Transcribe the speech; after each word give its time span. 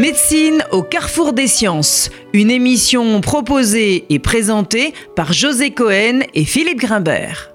Médecine 0.00 0.64
au 0.70 0.82
carrefour 0.82 1.34
des 1.34 1.46
sciences, 1.46 2.08
une 2.32 2.50
émission 2.50 3.20
proposée 3.20 4.06
et 4.08 4.18
présentée 4.18 4.94
par 5.14 5.34
José 5.34 5.72
Cohen 5.72 6.20
et 6.32 6.46
Philippe 6.46 6.78
Grimbert. 6.78 7.50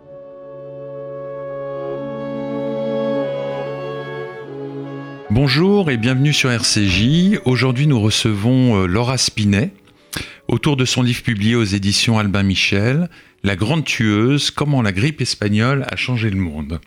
Bonjour 5.31 5.89
et 5.89 5.97
bienvenue 5.97 6.33
sur 6.33 6.51
RCJ. 6.51 7.39
Aujourd'hui 7.45 7.87
nous 7.87 7.99
recevons 7.99 8.83
euh, 8.83 8.85
Laura 8.85 9.17
Spinet 9.17 9.71
autour 10.47 10.77
de 10.77 10.85
son 10.85 11.01
livre 11.01 11.23
publié 11.23 11.55
aux 11.55 11.63
éditions 11.63 12.19
Albin 12.19 12.43
Michel, 12.43 13.09
La 13.41 13.55
grande 13.55 13.85
tueuse, 13.85 14.51
comment 14.51 14.83
la 14.83 14.91
grippe 14.91 15.19
espagnole 15.19 15.87
a 15.89 15.95
changé 15.95 16.29
le 16.29 16.37
monde. 16.37 16.79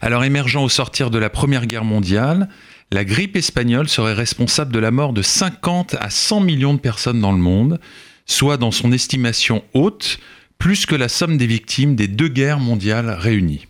Alors 0.00 0.24
émergeant 0.24 0.64
au 0.64 0.68
sortir 0.68 1.10
de 1.10 1.18
la 1.18 1.30
Première 1.30 1.66
Guerre 1.66 1.84
mondiale, 1.84 2.48
la 2.92 3.04
grippe 3.04 3.36
espagnole 3.36 3.88
serait 3.88 4.12
responsable 4.12 4.70
de 4.70 4.78
la 4.78 4.90
mort 4.90 5.14
de 5.14 5.22
50 5.22 5.96
à 5.98 6.10
100 6.10 6.40
millions 6.40 6.74
de 6.74 6.78
personnes 6.78 7.20
dans 7.20 7.32
le 7.32 7.38
monde, 7.38 7.80
soit 8.26 8.58
dans 8.58 8.70
son 8.70 8.92
estimation 8.92 9.64
haute, 9.72 10.18
plus 10.58 10.84
que 10.84 10.94
la 10.94 11.08
somme 11.08 11.38
des 11.38 11.46
victimes 11.46 11.96
des 11.96 12.06
deux 12.06 12.28
guerres 12.28 12.60
mondiales 12.60 13.08
réunies. 13.08 13.66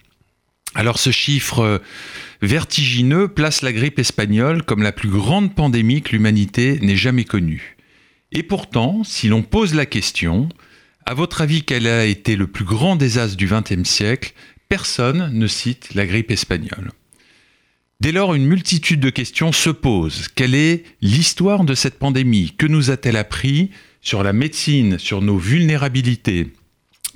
Alors 0.75 0.99
ce 0.99 1.11
chiffre 1.11 1.81
vertigineux 2.41 3.29
place 3.29 3.63
la 3.63 3.73
grippe 3.73 4.01
espagnole 4.01 4.65
comme 4.65 4.83
la 4.83 4.91
plus 4.91 5.09
grande 5.09 5.55
pandémie 5.55 6.03
que 6.03 6.13
l'humanité 6.13 6.81
n'ait 6.83 6.97
jamais 6.97 7.25
connue. 7.25 7.77
Et 8.33 8.43
pourtant, 8.43 9.05
si 9.05 9.29
l'on 9.29 9.43
pose 9.43 9.75
la 9.75 9.87
question, 9.87 10.49
à 11.07 11.15
votre 11.15 11.43
avis 11.43 11.63
quel 11.63 11.87
a 11.87 12.07
été 12.07 12.35
le 12.35 12.49
plus 12.49 12.65
grand 12.65 12.97
désastre 12.97 13.37
du 13.37 13.47
XXe 13.47 13.89
siècle? 13.89 14.33
Personne 14.69 15.31
ne 15.33 15.47
cite 15.47 15.95
la 15.95 16.07
grippe 16.07 16.33
espagnole. 16.33 16.91
Dès 18.03 18.11
lors, 18.11 18.35
une 18.35 18.47
multitude 18.47 18.99
de 18.99 19.11
questions 19.11 19.53
se 19.53 19.71
posent. 19.71 20.27
Quelle 20.27 20.57
est 20.57 20.83
l'histoire 21.03 21.63
de 21.63 21.77
cette 21.77 22.01
pandémie? 22.01 22.53
Que 22.59 22.67
nous 22.67 22.91
a-t-elle 22.91 23.17
appris 23.17 23.71
sur 24.01 24.25
la 24.25 24.33
médecine, 24.33 24.99
sur 24.99 25.23
nos 25.23 25.39
vulnérabilités, 25.39 26.53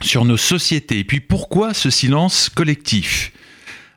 sur 0.01 0.25
nos 0.25 0.37
sociétés? 0.37 1.01
Et 1.01 1.05
puis 1.05 1.19
pourquoi 1.19 1.75
ce 1.75 1.91
silence 1.91 2.48
collectif? 2.48 3.33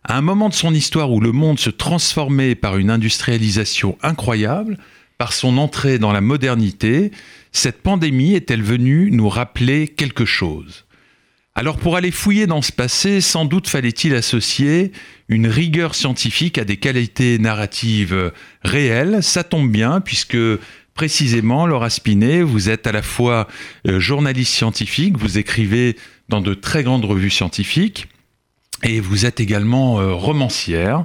À 0.04 0.18
un 0.18 0.22
moment 0.22 0.50
de 0.50 0.56
son 0.56 0.74
histoire 0.74 1.12
où 1.12 1.20
le 1.20 1.32
monde 1.32 1.60
se 1.60 1.70
transformait 1.70 2.56
par 2.56 2.78
une 2.78 2.90
industrialisation 2.90 3.96
incroyable, 4.02 4.80
par 5.20 5.34
son 5.34 5.60
entrée 5.60 6.00
dans 6.00 6.12
la 6.12 6.22
modernité, 6.22 7.12
cette 7.52 7.84
pandémie 7.84 8.34
est-elle 8.34 8.64
venue 8.64 9.12
nous 9.12 9.30
rappeler 9.30 9.90
quelque 9.90 10.26
chose? 10.26 10.86
Alors 11.60 11.76
pour 11.76 11.98
aller 11.98 12.12
fouiller 12.12 12.48
dans 12.48 12.62
ce 12.62 12.72
passé, 12.72 13.20
sans 13.20 13.44
doute 13.44 13.68
fallait-il 13.68 14.16
associer 14.16 14.94
une 15.28 15.46
rigueur 15.46 15.94
scientifique 15.94 16.58
à 16.58 16.64
des 16.64 16.78
qualités 16.78 17.38
narratives 17.38 18.32
réelles. 18.64 19.22
Ça 19.22 19.44
tombe 19.44 19.70
bien 19.70 20.00
puisque 20.00 20.38
précisément, 20.94 21.68
Laura 21.68 21.90
Spinet, 21.90 22.44
vous 22.44 22.70
êtes 22.70 22.88
à 22.88 22.94
la 22.94 23.02
fois 23.02 23.50
euh, 23.86 24.00
journaliste 24.00 24.54
scientifique, 24.54 25.18
vous 25.18 25.38
écrivez 25.38 25.98
dans 26.30 26.40
de 26.40 26.54
très 26.54 26.82
grandes 26.82 27.04
revues 27.04 27.30
scientifiques. 27.30 28.08
Et 28.82 29.02
vous 29.02 29.26
êtes 29.26 29.42
également 29.42 30.00
euh, 30.00 30.14
romancière. 30.14 31.04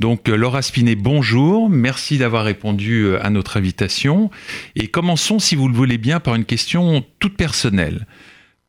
Donc 0.00 0.28
euh, 0.28 0.34
Laura 0.34 0.62
Spinet, 0.62 0.96
bonjour. 0.96 1.70
Merci 1.70 2.18
d'avoir 2.18 2.44
répondu 2.44 3.14
à 3.18 3.30
notre 3.30 3.56
invitation. 3.56 4.32
Et 4.74 4.88
commençons, 4.88 5.38
si 5.38 5.54
vous 5.54 5.68
le 5.68 5.76
voulez 5.76 5.98
bien, 5.98 6.18
par 6.18 6.34
une 6.34 6.44
question 6.44 7.04
toute 7.20 7.36
personnelle. 7.36 8.08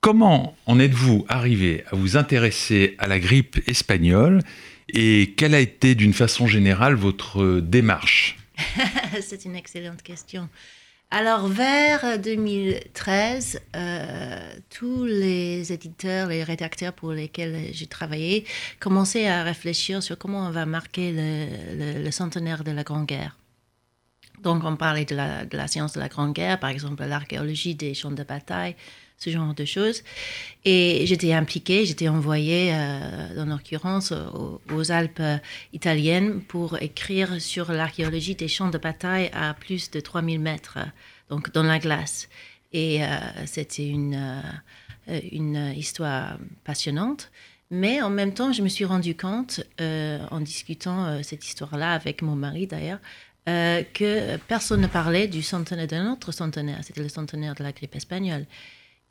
Comment 0.03 0.53
en 0.65 0.81
êtes-vous 0.81 1.25
arrivé 1.29 1.85
à 1.89 1.95
vous 1.95 2.17
intéresser 2.17 2.97
à 2.99 3.07
la 3.07 3.21
grippe 3.21 3.61
espagnole 3.69 4.41
et 4.89 5.33
quelle 5.37 5.55
a 5.55 5.61
été 5.61 5.95
d'une 5.95 6.11
façon 6.11 6.45
générale 6.45 6.93
votre 6.93 7.61
démarche 7.61 8.37
C'est 9.21 9.45
une 9.45 9.55
excellente 9.55 10.01
question. 10.01 10.49
Alors, 11.09 11.47
vers 11.47 12.19
2013, 12.19 13.61
euh, 13.77 14.53
tous 14.69 15.05
les 15.05 15.71
éditeurs, 15.71 16.27
les 16.27 16.43
rédacteurs 16.43 16.91
pour 16.91 17.13
lesquels 17.13 17.69
j'ai 17.71 17.87
travaillé 17.87 18.43
commençaient 18.81 19.29
à 19.29 19.43
réfléchir 19.43 20.03
sur 20.03 20.17
comment 20.17 20.45
on 20.47 20.51
va 20.51 20.65
marquer 20.65 21.13
le, 21.15 22.11
centenaire 22.11 22.65
de 22.65 22.71
la 22.71 22.83
Grande 22.83 23.05
Guerre. 23.05 23.37
Donc, 24.41 24.65
on 24.65 24.75
parlait 24.75 25.05
de 25.05 25.15
la, 25.15 25.45
de 25.45 25.55
la 25.55 25.69
science 25.69 25.93
de 25.93 26.01
la 26.01 26.09
Grande 26.09 26.33
Guerre, 26.33 26.59
par 26.59 26.71
exemple 26.71 27.05
l'archéologie 27.05 27.75
des 27.75 27.93
champs 27.93 28.11
de 28.11 28.23
bataille, 28.23 28.75
ce 29.17 29.29
genre 29.29 29.53
de 29.53 29.65
choses. 29.65 30.03
Et 30.65 31.05
j'étais 31.05 31.33
impliquée, 31.33 31.85
j'étais 31.85 32.07
envoyée, 32.07 32.71
euh, 32.73 33.35
dans 33.35 33.45
l'occurrence, 33.45 34.11
aux, 34.11 34.91
Alpes 34.91 35.21
italiennes 35.71 36.41
pour 36.41 36.81
écrire 36.81 37.41
sur 37.41 37.71
l'archéologie 37.71 38.35
des 38.35 38.49
champs 38.49 38.69
de 38.69 38.77
bataille 38.77 39.29
à 39.33 39.53
plus 39.53 39.91
de 39.91 39.99
3000 39.99 40.39
mètres, 40.39 40.77
donc 41.29 41.53
dans 41.53 41.63
la 41.63 41.79
glace. 41.79 42.27
Et 42.73 43.03
euh, 43.03 43.07
c'était 43.45 43.87
une, 43.87 44.41
euh, 45.07 45.19
une 45.31 45.73
histoire 45.75 46.37
passionnante. 46.65 47.31
Mais 47.71 48.01
en 48.01 48.09
même 48.09 48.33
temps, 48.33 48.51
je 48.51 48.61
me 48.61 48.67
suis 48.67 48.85
rendu 48.85 49.15
compte, 49.15 49.61
en 49.79 50.39
discutant 50.41 51.23
cette 51.23 51.43
histoire-là 51.43 51.93
avec 51.93 52.21
mon 52.21 52.35
mari 52.35 52.67
d'ailleurs, 52.67 52.99
que 53.47 54.37
personne 54.47 54.81
ne 54.81 54.87
parlait 54.87 55.27
du 55.27 55.41
centenaire 55.41 55.87
d'un 55.87 56.11
autre 56.11 56.31
centenaire. 56.31 56.77
C'était 56.83 57.01
le 57.01 57.09
centenaire 57.09 57.55
de 57.55 57.63
la 57.63 57.71
grippe 57.71 57.95
espagnole. 57.95 58.45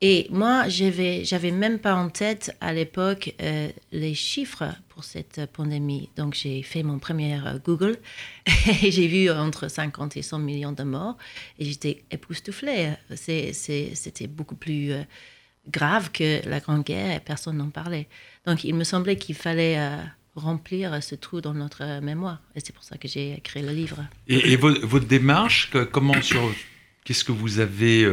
Et 0.05 0.27
moi, 0.31 0.69
j'avais, 0.69 1.25
j'avais 1.25 1.53
même 1.53 1.79
pas 1.79 1.95
en 1.95 2.09
tête 2.09 2.57
à 2.61 2.73
l'époque 2.73 3.35
euh, 3.41 3.69
les 3.93 4.15
chiffres 4.15 4.65
pour 4.89 5.05
cette 5.05 5.41
pandémie. 5.53 6.09
Donc, 6.17 6.35
j'ai 6.35 6.61
fait 6.63 6.83
mon 6.83 6.99
premier 6.99 7.37
euh, 7.37 7.61
Google 7.65 7.97
et 8.83 8.91
j'ai 8.91 9.07
vu 9.07 9.31
entre 9.31 9.69
50 9.69 10.17
et 10.17 10.23
100 10.23 10.41
millions 10.41 10.73
de 10.73 10.83
morts 10.83 11.17
et 11.61 11.65
j'étais 11.65 12.03
époustouflée. 12.11 12.95
C'était 13.15 14.27
beaucoup 14.27 14.57
plus 14.57 14.91
euh, 14.91 15.03
grave 15.69 16.11
que 16.11 16.47
la 16.49 16.59
Grande 16.59 16.83
Guerre 16.83 17.15
et 17.15 17.21
personne 17.21 17.59
n'en 17.59 17.71
parlait. 17.71 18.09
Donc, 18.45 18.65
il 18.65 18.75
me 18.75 18.83
semblait 18.83 19.15
qu'il 19.15 19.37
fallait 19.37 19.79
remplir 20.35 21.01
ce 21.01 21.15
trou 21.15 21.41
dans 21.41 21.55
notre 21.55 22.01
mémoire. 22.01 22.43
Et 22.57 22.61
c'est 22.61 22.73
pour 22.73 22.83
ça 22.83 22.99
que 22.99 23.07
j'ai 23.07 23.35
écrit 23.35 23.63
le 23.63 23.71
livre. 23.71 24.05
Et, 24.27 24.57
votre, 24.57 25.07
démarche, 25.07 25.71
comment 25.93 26.21
sur, 26.21 26.53
qu'est-ce 27.05 27.23
que 27.23 27.31
vous 27.31 27.61
avez 27.61 28.05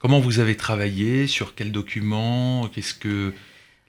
Comment 0.00 0.18
vous 0.18 0.38
avez 0.40 0.56
travaillé 0.56 1.26
Sur 1.26 1.54
quels 1.54 1.72
documents 1.72 2.68
Qu'est-ce 2.68 2.94
que 2.94 3.34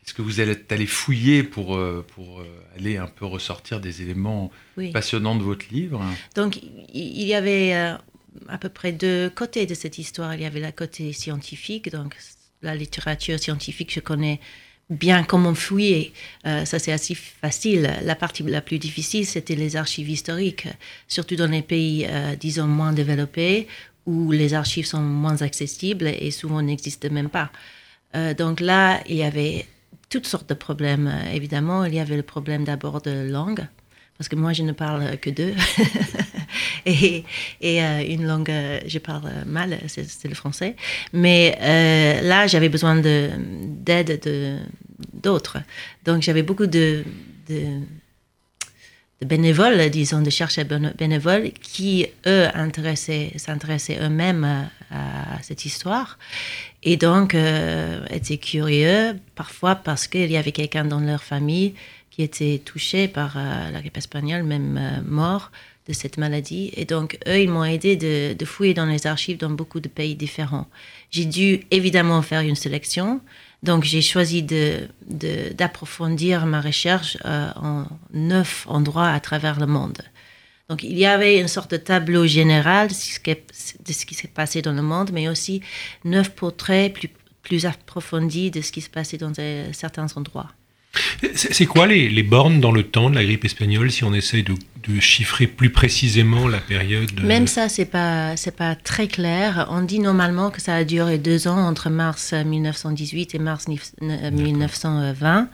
ce 0.03 0.13
que 0.13 0.21
vous 0.21 0.41
êtes 0.41 0.69
allé 0.71 0.85
fouiller 0.85 1.41
pour, 1.41 1.75
euh, 1.75 2.05
pour 2.15 2.41
euh, 2.41 2.45
aller 2.75 2.97
un 2.97 3.07
peu 3.07 3.25
ressortir 3.25 3.79
des 3.79 4.01
éléments 4.01 4.51
passionnants 4.91 5.35
de 5.35 5.43
votre 5.43 5.65
livre? 5.71 6.03
Donc, 6.35 6.59
il 6.93 7.23
y 7.23 7.33
avait 7.33 7.73
euh, 7.73 7.95
à 8.49 8.57
peu 8.57 8.67
près 8.67 8.91
deux 8.91 9.29
côtés 9.29 9.65
de 9.65 9.73
cette 9.73 9.99
histoire. 9.99 10.33
Il 10.33 10.41
y 10.41 10.45
avait 10.45 10.59
la 10.59 10.73
côté 10.73 11.13
scientifique, 11.13 11.89
donc 11.91 12.17
la 12.61 12.75
littérature 12.75 13.39
scientifique, 13.39 13.93
je 13.93 14.01
connais 14.01 14.41
bien 14.89 15.23
comment 15.23 15.55
fouiller. 15.55 16.11
ça, 16.43 16.77
c'est 16.77 16.91
assez 16.91 17.15
facile. 17.15 17.89
La 18.03 18.15
partie 18.15 18.43
la 18.43 18.59
plus 18.59 18.77
difficile, 18.77 19.25
c'était 19.25 19.55
les 19.55 19.77
archives 19.77 20.09
historiques, 20.09 20.67
surtout 21.07 21.37
dans 21.37 21.49
les 21.49 21.61
pays, 21.61 22.05
disons, 22.37 22.67
moins 22.67 22.91
développés, 22.91 23.67
où 24.05 24.31
les 24.31 24.53
archives 24.53 24.85
sont 24.85 25.01
moins 25.01 25.41
accessibles 25.41 26.07
et 26.07 26.31
souvent 26.31 26.61
n'existent 26.61 27.09
même 27.11 27.29
pas. 27.29 27.51
Euh, 28.15 28.33
donc 28.33 28.59
là, 28.59 29.01
il 29.07 29.15
y 29.15 29.23
avait 29.23 29.65
toutes 30.09 30.27
sortes 30.27 30.49
de 30.49 30.53
problèmes. 30.53 31.07
Euh, 31.07 31.33
évidemment, 31.33 31.85
il 31.85 31.93
y 31.93 31.99
avait 31.99 32.17
le 32.17 32.23
problème 32.23 32.63
d'abord 32.63 33.01
de 33.01 33.29
langue, 33.29 33.65
parce 34.17 34.27
que 34.27 34.35
moi, 34.35 34.53
je 34.53 34.63
ne 34.63 34.71
parle 34.71 35.17
que 35.17 35.29
deux. 35.29 35.53
et, 36.85 37.23
et 37.61 37.83
euh, 37.83 38.03
une 38.05 38.25
langue, 38.25 38.51
je 38.85 38.99
parle 38.99 39.29
mal, 39.45 39.79
c'est 39.87 40.27
le 40.27 40.35
français. 40.35 40.75
Mais 41.13 41.57
là, 42.23 42.47
j'avais 42.47 42.69
besoin 42.69 42.95
d'aide 42.95 44.19
de, 44.23 44.57
d'autres. 45.13 45.59
Donc, 46.05 46.21
j'avais 46.21 46.43
beaucoup 46.43 46.67
de, 46.67 47.03
de 47.49 47.79
bénévoles, 49.25 49.89
disons, 49.89 50.21
de 50.21 50.29
chercheurs 50.29 50.65
bénévoles 50.97 51.51
qui, 51.61 52.07
eux, 52.25 52.47
s'intéressaient 53.37 53.99
eux-mêmes 54.01 54.69
à, 54.91 55.41
cette 55.41 55.65
histoire. 55.65 56.17
Et 56.83 56.97
donc, 56.97 57.35
euh, 57.35 58.05
étaient 58.09 58.37
curieux, 58.37 59.19
parfois 59.35 59.75
parce 59.75 60.07
qu'il 60.07 60.31
y 60.31 60.37
avait 60.37 60.51
quelqu'un 60.51 60.85
dans 60.85 60.99
leur 60.99 61.23
famille 61.23 61.75
qui 62.09 62.23
était 62.23 62.61
touché 62.63 63.07
par 63.07 63.37
euh, 63.37 63.71
la 63.71 63.79
grippe 63.79 63.97
espagnole, 63.97 64.43
même 64.43 64.77
euh, 64.77 65.01
mort 65.05 65.51
de 65.87 65.93
cette 65.93 66.17
maladie. 66.17 66.71
Et 66.75 66.85
donc, 66.85 67.17
eux, 67.27 67.39
ils 67.39 67.49
m'ont 67.49 67.63
aidé 67.63 67.95
de, 67.95 68.45
fouiller 68.45 68.73
dans 68.73 68.85
les 68.85 69.07
archives 69.07 69.37
dans 69.37 69.49
beaucoup 69.49 69.79
de 69.79 69.87
pays 69.87 70.15
différents. 70.15 70.67
J'ai 71.09 71.25
dû 71.25 71.61
évidemment 71.71 72.21
faire 72.21 72.41
une 72.41 72.55
sélection. 72.55 73.21
Donc 73.63 73.83
j'ai 73.83 74.01
choisi 74.01 74.43
d'approfondir 74.43 76.41
de, 76.41 76.45
ma 76.47 76.61
recherche 76.61 77.17
euh, 77.25 77.51
en 77.55 77.85
neuf 78.11 78.65
endroits 78.67 79.09
à 79.09 79.19
travers 79.19 79.59
le 79.59 79.67
monde. 79.67 80.01
Donc 80.67 80.83
il 80.83 80.97
y 80.97 81.05
avait 81.05 81.39
une 81.39 81.47
sorte 81.47 81.71
de 81.71 81.77
tableau 81.77 82.25
général 82.25 82.87
de 82.87 82.93
ce 82.93 84.05
qui 84.05 84.15
s'est 84.15 84.27
passé 84.27 84.61
dans 84.61 84.73
le 84.73 84.81
monde, 84.81 85.11
mais 85.13 85.27
aussi 85.27 85.61
neuf 86.05 86.29
portraits 86.33 86.93
plus, 86.93 87.09
plus 87.43 87.65
approfondis 87.65 88.51
de 88.51 88.61
ce 88.61 88.71
qui 88.71 88.81
se 88.81 88.89
passait 88.89 89.17
dans 89.17 89.33
certains 89.73 90.07
endroits. 90.15 90.49
C'est 91.35 91.65
quoi 91.65 91.87
les, 91.87 92.09
les, 92.09 92.23
bornes 92.23 92.59
dans 92.59 92.71
le 92.71 92.83
temps 92.83 93.09
de 93.09 93.15
la 93.15 93.23
grippe 93.23 93.45
espagnole 93.45 93.91
si 93.91 94.03
on 94.03 94.13
essaye 94.13 94.43
de, 94.43 94.53
de 94.87 94.99
chiffrer 94.99 95.47
plus 95.47 95.69
précisément 95.69 96.47
la 96.47 96.59
période 96.59 97.09
Même 97.23 97.47
ça, 97.47 97.69
c'est 97.69 97.85
pas 97.85 98.35
c'est 98.35 98.55
pas 98.55 98.75
très 98.75 99.07
clair. 99.07 99.67
On 99.69 99.81
dit 99.81 99.99
normalement 99.99 100.51
que 100.51 100.61
ça 100.61 100.75
a 100.75 100.83
duré 100.83 101.17
deux 101.17 101.47
ans 101.47 101.57
entre 101.57 101.89
mars 101.89 102.33
1918 102.33 103.35
et 103.35 103.39
mars 103.39 103.67
1920, 104.01 105.49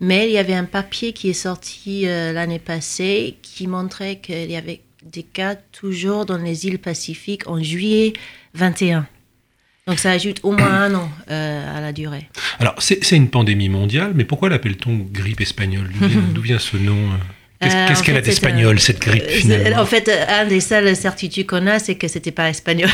mais 0.00 0.28
il 0.28 0.32
y 0.32 0.38
avait 0.38 0.54
un 0.54 0.64
papier 0.64 1.12
qui 1.12 1.30
est 1.30 1.34
sorti 1.34 2.08
euh, 2.08 2.32
l'année 2.32 2.58
passée 2.58 3.36
qui 3.42 3.66
montrait 3.66 4.16
qu'il 4.16 4.50
y 4.50 4.56
avait 4.56 4.80
des 5.04 5.22
cas 5.22 5.56
toujours 5.56 6.26
dans 6.26 6.38
les 6.38 6.66
îles 6.66 6.78
Pacifiques 6.78 7.48
en 7.48 7.62
juillet 7.62 8.12
21. 8.54 9.06
Donc 9.88 9.98
ça 9.98 10.12
ajoute 10.12 10.38
au 10.44 10.52
moins 10.52 10.70
un 10.70 10.94
an 10.94 11.10
euh, 11.28 11.78
à 11.78 11.80
la 11.80 11.92
durée. 11.92 12.28
Alors 12.60 12.76
c'est 12.78 13.16
une 13.16 13.28
pandémie 13.28 13.68
mondiale, 13.68 14.12
mais 14.14 14.24
pourquoi 14.24 14.48
l'appelle-t-on 14.48 15.08
grippe 15.10 15.40
espagnole 15.40 15.90
D'où 16.32 16.40
vient, 16.40 16.58
ce 16.58 16.76
nom 16.76 16.96
euh? 16.96 17.16
Qu'est-ce 17.60 18.00
euh, 18.00 18.04
qu'elle 18.04 18.16
a 18.16 18.20
d'espagnol, 18.20 18.80
cette 18.80 19.00
grippe 19.00 19.28
finalement 19.28 19.80
En 19.82 19.86
fait, 19.86 20.08
un 20.08 20.46
des 20.46 20.60
seules 20.60 20.96
certitudes 20.96 21.46
qu'on 21.46 21.68
a, 21.68 21.78
c'est 21.78 21.94
que 21.94 22.08
c'était 22.08 22.32
pas 22.32 22.48
espagnol. 22.48 22.90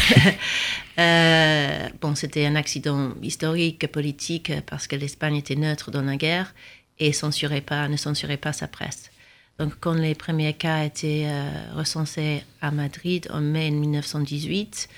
bon, 2.03 2.15
c'était 2.15 2.45
un 2.45 2.55
accident 2.55 3.15
historique, 3.23 3.87
politique, 3.87 4.53
parce 4.67 4.87
que 4.87 4.97
l'Espagne 4.97 5.37
était 5.37 5.57
neutre 5.57 5.91
dans 5.91 6.03
la 6.03 6.17
guerre 6.17 6.55
et 6.99 7.15
censurait 7.15 7.63
pas, 7.63 7.89
ne 7.89 7.97
censurait 7.97 8.37
pas 8.37 8.53
sa 8.53 8.69
presse. 8.69 9.11
Donc, 9.59 9.73
quand 9.81 9.95
les 9.95 10.15
premiers 10.15 10.53
cas 10.53 10.85
étaient 10.85 11.29
recensés 11.75 12.43
à 12.61 12.71
Madrid 12.71 13.27
en 13.33 13.41
mai 13.41 13.71
1918, 13.71 14.89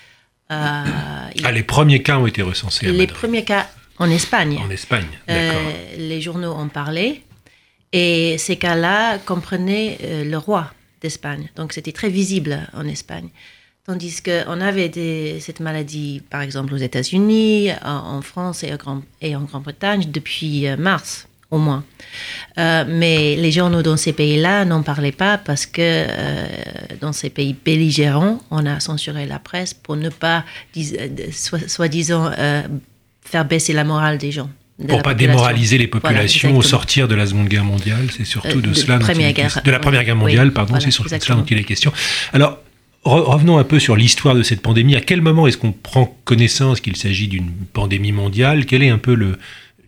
euh, 0.50 0.84
ah, 1.44 1.52
les 1.52 1.62
premiers 1.62 2.02
cas 2.02 2.18
ont 2.18 2.26
été 2.26 2.42
recensés. 2.42 2.90
les 2.90 3.06
premiers 3.06 3.44
cas 3.44 3.68
en 3.98 4.10
Espagne. 4.10 4.58
En 4.64 4.70
Espagne, 4.70 5.06
euh, 5.28 5.52
les 5.96 6.20
journaux 6.20 6.52
en 6.52 6.68
parlaient. 6.68 7.22
Et 7.92 8.38
ces 8.38 8.56
cas-là 8.56 9.18
comprenaient 9.18 9.98
euh, 10.02 10.24
le 10.24 10.38
roi 10.38 10.72
d'Espagne. 11.02 11.50
Donc 11.56 11.72
c'était 11.72 11.92
très 11.92 12.08
visible 12.08 12.60
en 12.72 12.86
Espagne. 12.86 13.28
Tandis 13.86 14.22
qu'on 14.22 14.60
avait 14.60 14.88
des, 14.88 15.40
cette 15.40 15.60
maladie, 15.60 16.22
par 16.30 16.42
exemple, 16.42 16.74
aux 16.74 16.78
États-Unis, 16.78 17.70
en, 17.82 18.20
France 18.22 18.62
et, 18.62 18.72
et 19.20 19.34
en 19.34 19.42
Grande-Bretagne 19.42 20.10
depuis 20.10 20.66
mars 20.78 21.26
au 21.50 21.58
moins. 21.58 21.84
Euh, 22.58 22.84
mais 22.86 23.36
les 23.36 23.52
journaux 23.52 23.82
dans 23.82 23.96
ces 23.96 24.12
pays-là 24.12 24.64
n'en 24.64 24.82
parlaient 24.82 25.12
pas 25.12 25.38
parce 25.38 25.66
que 25.66 25.80
euh, 25.80 26.46
dans 27.00 27.12
ces 27.12 27.30
pays 27.30 27.54
belligérants, 27.64 28.40
on 28.50 28.66
a 28.66 28.80
censuré 28.80 29.26
la 29.26 29.38
presse 29.38 29.74
pour 29.74 29.96
ne 29.96 30.08
pas, 30.08 30.44
euh, 30.76 31.08
soi-disant, 31.66 32.30
faire 33.24 33.44
baisser 33.44 33.72
la 33.72 33.84
morale 33.84 34.18
des 34.18 34.32
gens. 34.32 34.50
pour 34.86 34.98
ne 34.98 35.02
pas 35.02 35.14
démoraliser 35.14 35.78
les 35.78 35.86
populations 35.86 36.56
au 36.56 36.62
sortir 36.62 37.08
de 37.08 37.14
la 37.14 37.26
Seconde 37.26 37.48
Guerre 37.48 37.64
mondiale, 37.64 38.08
c'est 38.16 38.24
surtout 38.24 38.60
de, 38.60 38.72
cela 38.72 38.98
de 38.98 39.70
la 39.70 39.78
Première 39.78 40.04
Guerre 40.04 40.16
mondiale, 40.16 40.52
pardon, 40.52 40.78
c'est 40.80 40.90
surtout 40.90 41.14
de 41.14 41.22
cela 41.22 41.36
dont 41.36 41.44
il 41.44 41.58
est 41.58 41.64
question. 41.64 41.92
Alors, 42.32 42.58
revenons 43.04 43.58
un 43.58 43.64
peu 43.64 43.78
sur 43.78 43.96
l'histoire 43.96 44.34
de 44.34 44.42
cette 44.42 44.60
pandémie. 44.60 44.94
À 44.96 45.00
quel 45.00 45.22
moment 45.22 45.46
est-ce 45.46 45.56
qu'on 45.56 45.72
prend 45.72 46.18
connaissance 46.24 46.80
qu'il 46.80 46.96
s'agit 46.96 47.28
d'une 47.28 47.50
pandémie 47.72 48.12
mondiale? 48.12 48.66
Quel 48.66 48.82
est 48.82 48.90
un 48.90 48.98
peu 48.98 49.14
le, 49.14 49.38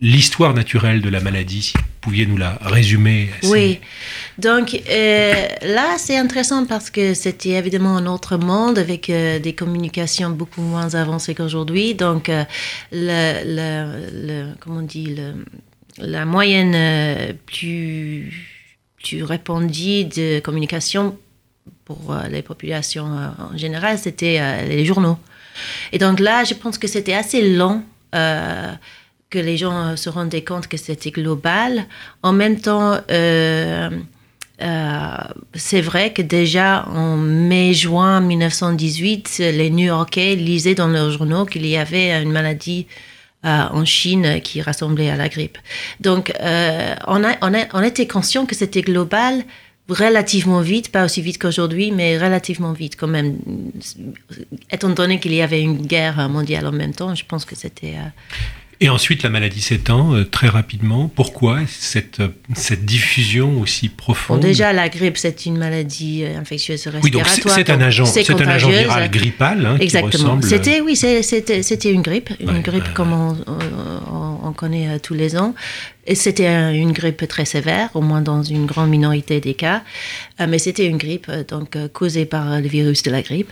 l'histoire 0.03 0.53
naturelle 0.53 1.01
de 1.01 1.09
la 1.09 1.21
maladie, 1.21 1.61
si 1.61 1.73
vous 1.77 1.83
pouviez 2.01 2.25
nous 2.25 2.35
la 2.35 2.59
résumer. 2.61 3.29
Oui, 3.43 3.79
donc 4.37 4.77
euh, 4.89 5.33
là 5.61 5.95
c'est 5.97 6.17
intéressant 6.17 6.65
parce 6.65 6.89
que 6.89 7.13
c'était 7.13 7.51
évidemment 7.51 7.95
un 7.95 8.05
autre 8.05 8.35
monde 8.35 8.77
avec 8.77 9.09
euh, 9.09 9.39
des 9.39 9.53
communications 9.53 10.29
beaucoup 10.29 10.61
moins 10.61 10.93
avancées 10.93 11.33
qu'aujourd'hui. 11.33 11.95
Donc 11.95 12.29
euh, 12.29 12.43
comment 14.59 14.79
on 14.79 14.81
dit, 14.81 15.15
la 15.97 16.25
moyenne 16.25 17.37
plus, 17.45 18.33
plus 19.01 19.23
répandue 19.23 20.03
de 20.03 20.41
communication 20.41 21.17
pour 21.85 22.13
les 22.29 22.41
populations 22.41 23.05
en 23.05 23.57
général, 23.57 23.97
c'était 23.97 24.65
les 24.67 24.83
journaux. 24.83 25.17
Et 25.93 25.97
donc 25.97 26.19
là, 26.19 26.43
je 26.43 26.55
pense 26.55 26.77
que 26.77 26.87
c'était 26.87 27.13
assez 27.13 27.55
long 27.55 27.83
que 29.33 29.39
les 29.39 29.57
gens 29.57 29.87
euh, 29.87 29.95
se 29.95 30.09
rendaient 30.09 30.43
compte 30.43 30.67
que 30.67 30.77
c'était 30.77 31.09
global. 31.09 31.85
En 32.21 32.33
même 32.33 32.59
temps, 32.61 32.99
euh, 33.09 33.89
euh, 34.61 35.17
c'est 35.55 35.81
vrai 35.81 36.13
que 36.13 36.21
déjà 36.21 36.85
en 36.87 37.17
mai-juin 37.17 38.21
1918, 38.21 39.39
les 39.39 39.71
New-Yorkais 39.71 40.35
lisaient 40.35 40.75
dans 40.75 40.87
leurs 40.87 41.09
journaux 41.09 41.45
qu'il 41.45 41.65
y 41.65 41.77
avait 41.77 42.21
une 42.21 42.31
maladie 42.31 42.85
en 43.45 43.83
Chine 43.83 44.39
qui 44.41 44.61
rassemblait 44.61 45.09
à 45.09 45.17
la 45.17 45.27
grippe. 45.27 45.57
Donc, 45.99 46.31
on, 47.07 47.21
on 47.73 47.83
était 47.83 48.07
conscient 48.07 48.45
que 48.45 48.55
c'était 48.55 48.83
global 48.83 49.43
relativement 49.89 50.61
vite, 50.61 50.93
pas 50.93 51.03
aussi 51.03 51.21
vite 51.21 51.39
qu'aujourd'hui, 51.39 51.91
mais 51.91 52.17
relativement 52.17 52.71
vite 52.71 52.95
quand 52.95 53.09
même. 53.09 53.39
Étant 54.71 54.91
donné 54.91 55.19
qu'il 55.19 55.33
y 55.33 55.41
avait 55.41 55.61
une 55.61 55.85
guerre 55.85 56.29
mondiale 56.29 56.65
en 56.67 56.71
même 56.71 56.93
temps, 56.93 57.13
je 57.15 57.25
pense 57.25 57.43
que 57.43 57.55
c'était... 57.55 57.95
Et 58.79 58.89
ensuite, 58.89 59.23
la 59.23 59.29
maladie 59.29 59.61
s'étend 59.61 60.13
euh, 60.13 60.25
très 60.25 60.47
rapidement. 60.47 61.09
Pourquoi 61.13 61.59
cette, 61.67 62.19
euh, 62.19 62.29
cette 62.53 62.85
diffusion 62.85 63.59
aussi 63.61 63.89
profonde 63.89 64.39
Déjà, 64.39 64.73
la 64.73 64.89
grippe, 64.89 65.17
c'est 65.17 65.45
une 65.45 65.57
maladie 65.57 66.23
euh, 66.23 66.39
infectieuse 66.39 66.87
respiratoire. 66.87 67.03
Oui, 67.03 67.11
donc 67.11 67.53
c'est 67.53 67.69
un 67.69 67.81
agent, 67.81 68.05
c'est 68.05 68.29
un 68.29 68.47
agent 68.47 68.69
viral 68.69 69.09
grippal 69.09 69.65
hein, 69.65 69.77
Exactement. 69.79 70.39
C'était, 70.41 70.81
oui, 70.81 70.95
c'était 70.95 71.91
une 71.91 72.01
grippe, 72.01 72.31
une 72.39 72.61
grippe 72.61 72.93
comme 72.93 73.13
on, 73.13 73.37
on, 73.47 74.22
connaît 74.53 74.99
tous 74.99 75.13
les 75.13 75.37
ans. 75.37 75.53
Et 76.05 76.15
c'était 76.15 76.75
une 76.75 76.91
grippe 76.91 77.25
très 77.27 77.45
sévère, 77.45 77.89
au 77.93 78.01
moins 78.01 78.21
dans 78.21 78.43
une 78.43 78.65
grande 78.65 78.89
minorité 78.89 79.39
des 79.39 79.53
cas. 79.53 79.83
Euh, 80.41 80.47
mais 80.49 80.59
c'était 80.59 80.85
une 80.85 80.97
grippe 80.97 81.27
euh, 81.29 81.43
donc 81.45 81.75
euh, 81.75 81.87
causée 81.87 82.25
par 82.25 82.59
le 82.59 82.67
virus 82.67 83.03
de 83.03 83.11
la 83.11 83.21
grippe. 83.21 83.51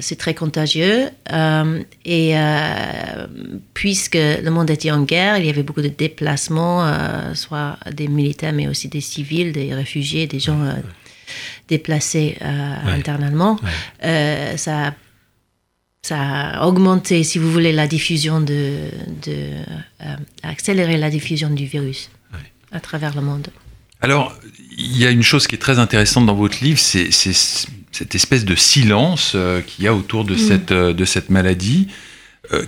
c'est 0.00 0.18
très 0.18 0.34
contagieux. 0.34 1.08
et 2.04 2.34
puisque 3.72 4.16
le 4.16 4.48
monde 4.50 4.70
était 4.70 4.90
en 4.90 5.02
guerre, 5.02 5.38
il 5.38 5.46
y 5.46 5.48
avait 5.48 5.62
beaucoup 5.62 5.82
de 5.82 5.88
déplacements, 5.88 6.86
soit 7.34 7.78
des 7.90 8.08
militaires, 8.08 8.52
mais 8.52 8.68
aussi 8.68 8.88
des 8.88 9.00
civils, 9.00 9.52
des 9.52 9.74
réfugiés, 9.74 10.26
des 10.26 10.40
gens 10.40 10.60
déplacés 11.68 12.36
internalement. 12.40 13.58
ça 14.56 14.88
a 14.88 14.92
ça 16.04 16.20
a 16.20 16.66
augmenté, 16.66 17.24
si 17.24 17.38
vous 17.38 17.50
voulez, 17.50 17.72
la 17.72 17.86
diffusion 17.86 18.38
de, 18.38 18.90
de 19.24 19.52
euh, 20.02 20.16
accélérer 20.42 20.98
la 20.98 21.08
diffusion 21.08 21.48
du 21.48 21.64
virus 21.64 22.10
à 22.72 22.80
travers 22.80 23.14
le 23.14 23.22
monde. 23.22 23.48
Alors, 24.02 24.36
il 24.76 24.98
y 24.98 25.06
a 25.06 25.10
une 25.10 25.22
chose 25.22 25.46
qui 25.46 25.54
est 25.54 25.58
très 25.58 25.78
intéressante 25.78 26.26
dans 26.26 26.34
votre 26.34 26.62
livre, 26.62 26.78
c'est 26.78 27.10
cette 27.10 28.14
espèce 28.14 28.44
de 28.44 28.54
silence 28.54 29.32
euh, 29.34 29.62
qu'il 29.62 29.86
y 29.86 29.88
a 29.88 29.94
autour 29.94 30.26
de, 30.26 30.34
mm. 30.34 30.38
cette, 30.38 30.72
euh, 30.72 30.92
de 30.92 31.04
cette 31.06 31.30
maladie. 31.30 31.88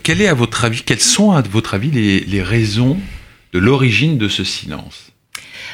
quel 0.03 0.23
est 0.23 0.29
à 0.29 0.35
votre 0.35 0.65
avis, 0.65 0.83
quelles 0.83 1.01
sont 1.01 1.33
à 1.33 1.43
votre 1.43 1.75
avis 1.75 1.91
les, 1.91 2.21
les 2.21 2.43
raisons 2.43 2.97
de 3.53 3.59
l'origine 3.59 4.17
de 4.17 4.29
ce 4.29 4.45
silence? 4.45 5.13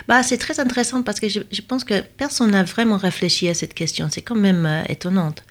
Bah, 0.09 0.25
c'est 0.25 0.39
très 0.39 0.59
intéressant 0.59 1.05
parce 1.05 1.21
que 1.21 1.29
je, 1.29 1.39
je 1.53 1.61
pense 1.61 1.85
que 1.85 2.01
personne 2.01 2.51
n'a 2.51 2.65
vraiment 2.65 2.97
réfléchi 2.97 3.49
à 3.49 3.55
cette 3.55 3.75
question. 3.75 4.09
C'est 4.11 4.23
quand 4.23 4.35
même 4.35 4.67
étonnante. 4.89 5.45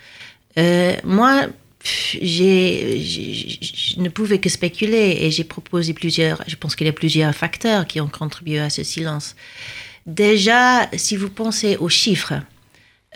moi, 1.06 1.48
je 1.84 4.00
ne 4.00 4.10
pouvais 4.10 4.40
que 4.40 4.50
spéculer 4.50 5.18
et 5.22 5.32
j'ai 5.32 5.44
proposé 5.44 5.94
plusieurs, 5.94 6.42
je 6.48 6.56
pense 6.56 6.76
qu'il 6.76 6.88
y 6.88 6.90
a 6.90 6.94
plusieurs 6.94 7.34
facteurs 7.34 7.88
qui 7.88 8.02
ont 8.02 8.08
contribué 8.08 8.60
à 8.60 8.70
ce 8.70 8.84
silence. 8.84 9.36
Déjà, 10.06 10.88
si 10.94 11.16
vous 11.16 11.30
pensez 11.30 11.78
aux 11.78 11.90
chiffres, 11.90 12.34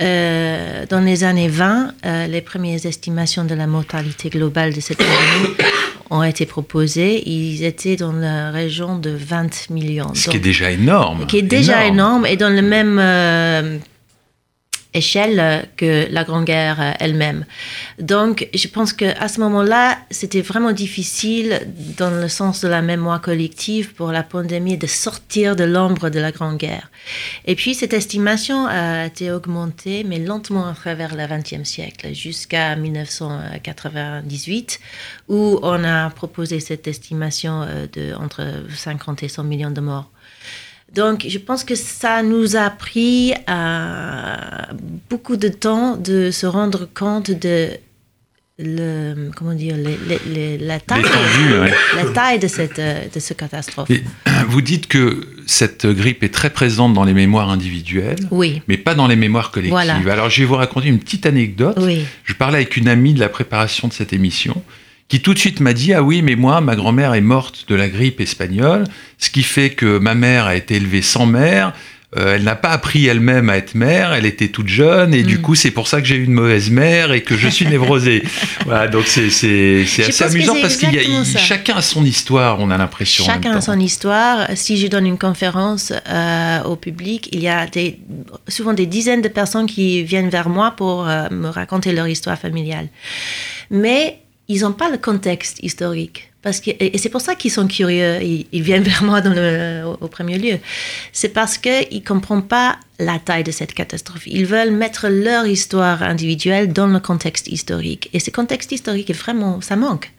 euh, 0.01 0.85
dans 0.89 0.99
les 0.99 1.23
années 1.23 1.47
20, 1.47 1.93
euh, 2.05 2.27
les 2.27 2.41
premières 2.41 2.85
estimations 2.85 3.45
de 3.45 3.55
la 3.55 3.65
mortalité 3.65 4.29
globale 4.29 4.73
de 4.73 4.81
cette 4.81 4.97
pandémie 4.97 5.55
ont 6.09 6.21
été 6.21 6.45
proposées. 6.45 7.27
Ils 7.29 7.63
étaient 7.63 7.95
dans 7.95 8.11
la 8.11 8.51
région 8.51 8.99
de 8.99 9.11
20 9.11 9.69
millions. 9.69 10.13
Ce 10.13 10.29
qui 10.29 10.35
est 10.35 10.41
déjà 10.41 10.71
énorme. 10.71 11.25
Qui 11.27 11.37
est 11.37 11.43
déjà 11.43 11.85
énorme, 11.85 12.25
et 12.25 12.35
dans 12.35 12.49
le 12.49 12.61
même 12.61 12.99
euh, 12.99 13.77
échelle 14.95 15.67
que 15.77 16.07
la 16.09 16.23
Grande 16.23 16.45
Guerre 16.45 16.95
elle-même. 16.99 17.45
Donc, 17.99 18.47
je 18.53 18.67
pense 18.67 18.93
qu'à 18.93 19.27
ce 19.27 19.39
moment-là, 19.41 19.99
c'était 20.09 20.41
vraiment 20.41 20.71
difficile, 20.71 21.67
dans 21.97 22.09
le 22.09 22.27
sens 22.27 22.61
de 22.61 22.67
la 22.67 22.81
mémoire 22.81 23.21
collective, 23.21 23.93
pour 23.93 24.11
la 24.11 24.23
pandémie 24.23 24.77
de 24.77 24.87
sortir 24.87 25.55
de 25.55 25.63
l'ombre 25.63 26.09
de 26.09 26.19
la 26.19 26.31
Grande 26.31 26.57
Guerre. 26.57 26.89
Et 27.45 27.55
puis, 27.55 27.75
cette 27.75 27.93
estimation 27.93 28.65
a 28.67 29.05
été 29.05 29.31
augmentée, 29.31 30.03
mais 30.03 30.19
lentement 30.19 30.67
à 30.67 30.73
travers 30.73 31.15
le 31.15 31.25
XXe 31.27 31.67
siècle, 31.67 32.13
jusqu'à 32.13 32.75
1998, 32.75 34.79
où 35.27 35.59
on 35.61 35.83
a 35.83 36.09
proposé 36.09 36.59
cette 36.59 36.87
estimation 36.87 37.63
euh, 37.63 37.87
de 37.91 38.13
entre 38.15 38.43
50 38.75 39.23
et 39.23 39.27
100 39.27 39.43
millions 39.43 39.71
de 39.71 39.81
morts. 39.81 40.09
Donc, 40.93 41.25
je 41.27 41.37
pense 41.39 41.63
que 41.63 41.75
ça 41.75 42.23
nous 42.23 42.55
a 42.55 42.69
pris 42.69 43.33
euh, 43.49 44.35
beaucoup 45.09 45.35
de 45.35 45.49
temps 45.49 45.97
de 45.97 46.31
se 46.31 46.45
rendre 46.45 46.87
compte 46.93 47.31
de 47.31 47.69
le, 48.57 49.31
comment 49.35 49.53
dire, 49.53 49.75
la, 49.77 50.79
taille, 50.79 51.03
la 51.95 52.05
taille 52.13 52.39
de, 52.39 52.47
cette, 52.47 52.79
de 52.79 53.19
cette 53.19 53.37
catastrophe. 53.37 53.89
vous 54.47 54.61
dites 54.61 54.87
que 54.87 55.27
cette 55.45 55.85
grippe 55.85 56.23
est 56.23 56.33
très 56.33 56.49
présente 56.49 56.93
dans 56.93 57.03
les 57.03 57.13
mémoires 57.13 57.49
individuelles, 57.49 58.27
oui. 58.31 58.61
mais 58.69 58.77
pas 58.77 58.95
dans 58.95 59.07
les 59.07 59.17
mémoires 59.17 59.51
collectives. 59.51 60.07
Alors 60.09 60.29
je 60.29 60.41
vais 60.41 60.47
vous 60.47 60.55
raconter 60.55 60.87
une 60.87 60.99
petite 60.99 61.25
anecdote. 61.25 61.77
Je 62.23 62.33
parlais 62.33 62.59
avec 62.59 62.77
une 62.77 62.87
amie 62.87 63.13
de 63.13 63.19
la 63.19 63.29
préparation 63.29 63.87
de 63.87 63.93
cette 63.93 64.13
émission 64.13 64.63
qui 65.07 65.21
tout 65.21 65.33
de 65.33 65.39
suite 65.39 65.59
m'a 65.59 65.73
dit 65.73 65.93
Ah 65.93 66.03
oui, 66.03 66.21
mais 66.21 66.35
moi, 66.35 66.61
ma 66.61 66.75
grand-mère 66.75 67.13
est 67.13 67.21
morte 67.21 67.65
de 67.67 67.75
la 67.75 67.89
grippe 67.89 68.19
espagnole, 68.21 68.85
ce 69.17 69.29
qui 69.29 69.43
fait 69.43 69.71
que 69.71 69.97
ma 69.99 70.15
mère 70.15 70.45
a 70.45 70.55
été 70.55 70.75
élevée 70.75 71.01
sans 71.01 71.25
mère, 71.25 71.73
euh, 72.17 72.35
elle 72.35 72.43
n'a 72.43 72.55
pas 72.55 72.69
appris 72.69 73.05
elle-même 73.07 73.49
à 73.49 73.57
être 73.57 73.75
mère, 73.75 74.13
elle 74.13 74.25
était 74.25 74.47
toute 74.47 74.69
jeune, 74.69 75.13
et 75.13 75.23
du 75.23 75.37
mm. 75.37 75.41
coup, 75.41 75.55
c'est 75.55 75.71
pour 75.71 75.87
ça 75.87 75.99
que 75.99 76.07
j'ai 76.07 76.15
eu 76.15 76.23
une 76.23 76.33
mauvaise 76.33 76.69
mère 76.69 77.11
et 77.11 77.21
que 77.21 77.35
je 77.35 77.49
suis 77.49 77.65
névrosée. 77.65 78.23
voilà, 78.65 78.87
donc 78.87 79.05
c'est 79.07 79.27
assez 79.27 80.23
amusant 80.23 80.55
parce 80.61 80.77
qu'il 80.77 80.93
y 80.93 80.99
a 80.99 81.23
chacun 81.23 81.75
a 81.75 81.81
son 81.81 82.05
histoire, 82.05 82.59
on 82.61 82.71
a 82.71 82.77
l'impression. 82.77 83.25
Chacun 83.25 83.57
a 83.57 83.61
son 83.61 83.79
histoire. 83.79 84.47
Si 84.55 84.77
je 84.77 84.87
donne 84.87 85.05
une 85.05 85.17
conférence 85.17 85.91
euh, 86.07 86.63
au 86.63 86.77
public, 86.77 87.27
il 87.33 87.41
y 87.41 87.49
a 87.49 87.67
des, 87.67 87.99
souvent 88.47 88.73
des 88.73 88.85
dizaines 88.85 89.21
de 89.21 89.27
personnes 89.27 89.65
qui 89.65 90.03
viennent 90.03 90.29
vers 90.29 90.47
moi 90.47 90.71
pour 90.71 91.07
euh, 91.07 91.27
me 91.31 91.49
raconter 91.49 91.91
leur 91.91 92.07
histoire 92.07 92.39
familiale. 92.39 92.87
Mais 93.71 94.19
ils 94.47 94.61
n'ont 94.61 94.73
pas 94.73 94.89
le 94.89 94.97
contexte 94.97 95.59
historique. 95.63 96.31
Parce 96.45 96.59
que, 96.59 96.69
et 96.79 96.95
c'est 96.99 97.09
pour 97.09 97.21
ça 97.21 97.33
qu'ils 97.33 97.49
sont 97.49 97.65
curieux, 97.65 98.21
ils, 98.21 98.61
viennent 98.61 98.83
vers 98.93 99.03
moi 99.03 99.19
dans 99.19 99.33
le, 99.33 99.83
au, 99.99 100.07
premier 100.07 100.37
lieu. 100.37 100.59
C'est 101.11 101.29
parce 101.29 101.57
qu'ils 101.57 101.87
ne 101.91 102.05
comprennent 102.05 102.47
pas 102.47 102.77
la 102.99 103.17
taille 103.17 103.43
de 103.43 103.51
cette 103.51 103.73
catastrophe. 103.73 104.27
Ils 104.27 104.45
veulent 104.45 104.69
mettre 104.69 105.07
leur 105.09 105.47
histoire 105.47 106.03
individuelle 106.03 106.71
dans 106.71 106.85
le 106.85 106.99
contexte 106.99 107.47
historique. 107.47 108.11
Et 108.13 108.19
ce 108.19 108.29
contexte 108.29 108.71
historique, 108.71 109.11
vraiment, 109.15 109.59
ça 109.59 109.75
manque. 109.75 110.11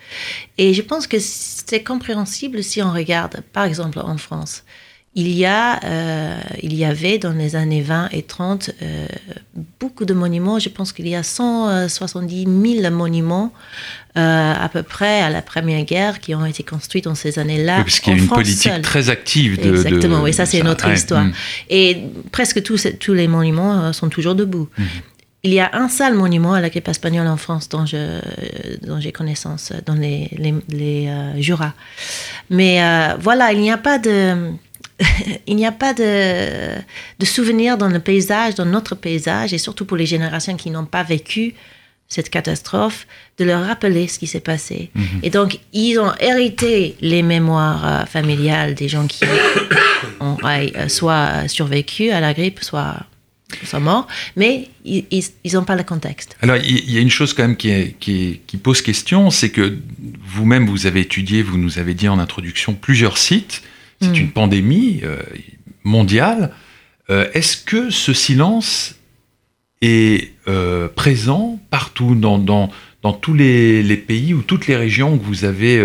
Et 0.59 0.75
je 0.75 0.83
pense 0.83 1.07
que 1.07 1.19
c'est 1.21 1.85
compréhensible 1.85 2.65
si 2.65 2.83
on 2.83 2.93
regarde, 2.93 3.43
par 3.53 3.63
exemple, 3.63 4.01
en 4.01 4.19
France. 4.19 4.65
Il 5.19 5.31
y, 5.31 5.47
a, 5.47 5.83
euh, 5.85 6.39
il 6.63 6.75
y 6.75 6.85
avait 6.85 7.17
dans 7.17 7.33
les 7.33 7.57
années 7.57 7.81
20 7.81 8.11
et 8.13 8.23
30 8.23 8.71
euh, 8.83 9.07
beaucoup 9.81 10.05
de 10.05 10.13
monuments. 10.13 10.59
Je 10.59 10.69
pense 10.69 10.93
qu'il 10.93 11.09
y 11.09 11.15
a 11.15 11.23
170 11.23 12.45
000 12.83 12.95
monuments 12.95 13.51
euh, 14.17 14.55
à 14.55 14.69
peu 14.69 14.83
près 14.83 15.21
à 15.21 15.31
la 15.31 15.43
Première 15.43 15.85
Guerre 15.85 16.21
qui 16.21 16.35
ont 16.35 16.47
été 16.47 16.63
construits 16.63 17.03
dans 17.03 17.15
ces 17.15 17.39
années-là. 17.39 17.79
Oui, 17.79 17.83
parce 17.85 18.01
qu'il 18.01 18.13
y 18.15 18.17
a 18.17 18.23
une 18.23 18.29
politique 18.29 18.83
très 18.83 19.11
active 19.11 19.61
de. 19.61 19.71
Exactement, 19.71 20.23
oui, 20.23 20.33
ça 20.33 20.47
c'est 20.47 20.63
notre 20.63 20.89
histoire. 20.89 21.25
Mm. 21.25 21.33
Et 21.71 22.03
presque 22.33 22.63
tous, 22.63 22.87
tous 22.99 23.15
les 23.15 23.29
monuments 23.29 23.93
sont 23.93 24.09
toujours 24.09 24.35
debout. 24.35 24.69
Mm. 24.79 24.85
Il 25.45 25.53
y 25.53 25.61
a 25.61 25.71
un 25.75 25.89
seul 25.89 26.15
monument 26.15 26.55
à 26.55 26.61
la 26.61 26.71
grippe 26.71 26.89
espagnole 26.89 27.29
en 27.29 27.37
France 27.37 27.69
dont, 27.69 27.87
je, 27.87 28.21
dont 28.85 28.99
j'ai 28.99 29.13
connaissance, 29.13 29.73
dans 29.85 29.95
les, 29.95 30.29
les, 30.33 30.55
les 30.69 31.09
Jura. 31.41 31.73
Mais 32.51 32.81
voilà, 33.21 33.53
il 33.53 33.61
n'y 33.61 33.71
a 33.71 33.79
pas 33.79 33.99
de 33.99 34.51
il 35.47 35.57
n'y 35.57 35.67
a 35.67 35.73
pas 35.73 35.93
de, 35.93 36.79
de 37.19 37.27
souvenir 37.27 37.77
dans 37.77 37.89
le 37.89 38.01
paysage, 38.01 38.55
dans 38.55 38.65
notre 38.65 38.95
paysage, 38.95 39.53
et 39.53 39.59
surtout 39.59 39.85
pour 39.85 39.97
les 39.97 40.07
générations 40.07 40.57
qui 40.57 40.71
n'ont 40.71 40.87
pas 40.87 41.03
vécu 41.03 41.55
cette 42.09 42.31
catastrophe, 42.31 43.07
de 43.39 43.45
leur 43.45 43.67
rappeler 43.67 44.07
ce 44.07 44.19
qui 44.19 44.27
s'est 44.27 44.41
passé. 44.41 44.91
Mhm. 44.95 45.21
Et 45.23 45.31
donc, 45.31 45.59
ils 45.73 45.99
ont 45.99 46.13
hérité 46.21 46.97
les 47.01 47.23
mémoires 47.23 47.87
euh, 47.87 48.07
familiales 48.07 48.75
des 48.75 48.89
gens 48.89 49.07
qui 49.07 49.25
ont 50.21 50.37
euh, 50.45 50.89
soit 50.89 51.49
survécu 51.49 52.11
à 52.11 52.21
la 52.21 52.33
grippe, 52.33 52.61
soit, 52.63 52.97
soit 53.65 53.81
morts, 53.81 54.07
mais 54.37 54.69
ils 54.85 55.31
n'ont 55.53 55.65
pas 55.65 55.77
le 55.77 55.83
contexte. 55.83 56.37
Alors, 56.43 56.57
il 56.57 56.91
y 56.91 56.97
a 56.97 57.01
une 57.01 57.11
chose 57.11 57.35
quand 57.35 57.43
même 57.43 57.57
qui, 57.57 57.95
qui, 57.99 58.41
qui 58.47 58.57
pose 58.57 58.83
question, 58.83 59.31
c'est 59.31 59.51
que 59.51 59.77
vous-même, 60.25 60.67
vous 60.67 60.87
avez 60.87 61.01
étudié, 61.01 61.43
vous 61.43 61.59
nous 61.59 61.79
avez 61.79 61.95
dit 61.95 62.09
en 62.09 62.19
introduction, 62.19 62.75
plusieurs 62.75 63.19
sites 63.19 63.63
c'est 64.01 64.09
hmm. 64.09 64.15
une 64.15 64.31
pandémie 64.31 65.01
euh, 65.05 65.19
mondiale. 65.85 66.53
Euh, 67.09 67.31
est-ce 67.35 67.57
que 67.57 67.91
ce 67.91 68.13
silence 68.13 68.96
est 69.83 70.33
euh, 70.49 70.89
présent 70.89 71.59
partout 71.71 72.15
dans, 72.15 72.39
dans, 72.39 72.71
dans 73.03 73.13
tous 73.13 73.35
les, 73.35 73.83
les, 73.83 73.97
pays 73.97 74.35
ou 74.35 74.43
toutes 74.43 74.67
les 74.67 74.77
régions 74.77 75.19
que 75.19 75.25
vous 75.25 75.45
avez 75.45 75.85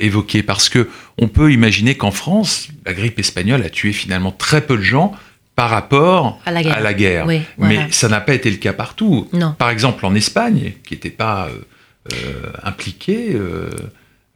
évoquées 0.00 0.42
Parce 0.42 0.68
que 0.68 0.88
on 1.18 1.28
peut 1.28 1.52
imaginer 1.52 1.96
qu'en 1.96 2.10
France, 2.10 2.68
la 2.84 2.92
grippe 2.92 3.18
espagnole 3.18 3.62
a 3.62 3.70
tué 3.70 3.92
finalement 3.92 4.32
très 4.32 4.60
peu 4.60 4.76
de 4.76 4.82
gens 4.82 5.14
par 5.54 5.70
rapport 5.70 6.40
à 6.44 6.52
la 6.52 6.94
guerre. 6.94 7.26
Mais 7.58 7.86
ça 7.90 8.08
n'a 8.08 8.20
pas 8.20 8.34
été 8.34 8.50
le 8.50 8.56
cas 8.56 8.72
partout. 8.72 9.28
Non. 9.32 9.54
Par 9.58 9.70
exemple, 9.70 10.04
en 10.04 10.14
Espagne, 10.14 10.72
qui 10.84 10.94
n'était 10.94 11.10
pas 11.10 11.48
impliquée, 12.62 13.36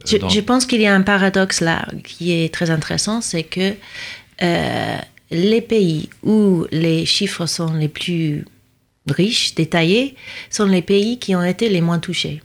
je, 0.07 0.41
pense 0.41 0.67
qu'il 0.67 0.81
y 0.81 0.87
a 0.87 0.95
un 0.95 1.03
paradoxe 1.03 1.61
là 1.61 1.87
qui 2.05 2.33
est 2.33 2.53
très 2.53 2.71
intéressant, 2.71 3.21
c'est 3.21 3.43
que 3.43 3.75
euh, 4.43 4.97
les 5.31 5.61
pays 5.61 6.09
où 6.23 6.67
les 6.71 7.07
chiffres 7.07 7.47
sont 7.47 7.73
les 7.75 7.89
plus 7.89 8.45
riches, 9.09 9.55
détaillés, 9.55 10.15
sont 10.51 10.67
les 10.67 10.83
pays 10.83 11.19
qui 11.19 11.35
ont 11.35 11.45
été 11.45 11.69
les 11.69 11.81
moins 11.81 11.99
touchés. 11.99 12.41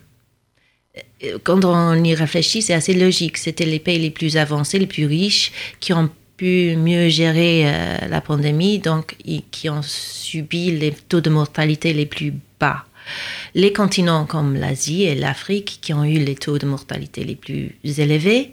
Quand 1.44 1.66
on 1.66 2.04
y 2.04 2.14
réfléchit, 2.14 2.62
c'est 2.62 2.74
assez 2.74 2.94
logique. 2.94 3.38
C'était 3.38 3.66
les 3.66 3.80
pays 3.80 4.00
les 4.00 4.12
plus 4.12 4.38
avancés, 4.38 4.80
les 4.80 4.88
plus 4.88 5.06
riches, 5.06 5.52
qui 5.80 5.94
ont 5.94 6.10
pu 6.38 6.76
mieux 6.76 7.10
gérer 7.10 7.64
euh, 7.66 8.08
la 8.08 8.22
pandémie, 8.22 8.80
donc 8.80 9.16
qui 9.52 9.70
ont 9.70 9.82
subi 9.82 10.72
les 10.72 10.92
taux 10.92 11.22
de 11.22 11.30
mortalité 11.30 11.94
les 11.94 12.06
plus 12.06 12.34
bas. 12.60 12.86
Les 13.56 13.74
continents 13.74 14.26
comme 14.26 14.56
l'Asie 14.56 15.04
et 15.04 15.16
l'Afrique, 15.16 15.80
qui 15.82 15.94
ont 15.94 16.04
eu 16.04 16.20
les 16.20 16.36
taux 16.36 16.60
de 16.60 16.66
mortalité 16.66 17.24
les 17.24 17.36
plus 17.36 17.72
élevés, 17.84 18.52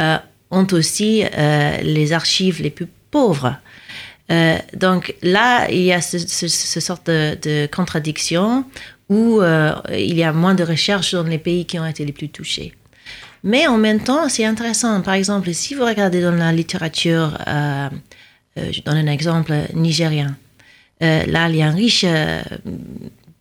euh, 0.00 0.18
ont 0.50 0.66
aussi 0.72 1.24
euh, 1.24 1.78
les 1.82 2.12
archives 2.12 2.62
les 2.62 2.70
plus 2.70 2.88
pauvres. 3.10 3.56
Euh, 4.30 4.56
donc 4.74 5.14
là, 5.22 5.70
il 5.70 5.82
y 5.82 5.92
a 5.92 6.00
ce, 6.00 6.18
sorte 6.80 7.06
de, 7.08 7.66
contradiction 7.66 8.64
où 9.10 9.42
il 9.92 10.14
y 10.14 10.22
a 10.22 10.32
moins 10.32 10.54
de 10.54 10.64
recherches 10.64 11.12
dans 11.14 11.24
les 11.24 11.38
pays 11.38 11.66
qui 11.66 11.78
ont 11.78 11.86
été 11.86 12.04
les 12.04 12.12
plus 12.12 12.30
touchés. 12.30 12.72
Mais 13.42 13.66
en 13.66 13.76
même 13.76 14.00
temps, 14.00 14.30
c'est 14.30 14.46
intéressant. 14.46 15.02
Par 15.02 15.14
exemple, 15.14 15.52
si 15.52 15.74
vous 15.74 15.84
regardez 15.84 16.22
dans 16.22 16.30
la 16.30 16.52
littérature, 16.52 17.36
je 18.56 18.80
donne 18.80 18.96
un 18.96 19.12
exemple 19.12 19.52
nigérien. 19.74 20.36
là, 21.00 21.48
il 21.50 21.56
y 21.56 21.62
a 21.62 21.66
un 21.66 21.74
riche 21.74 22.06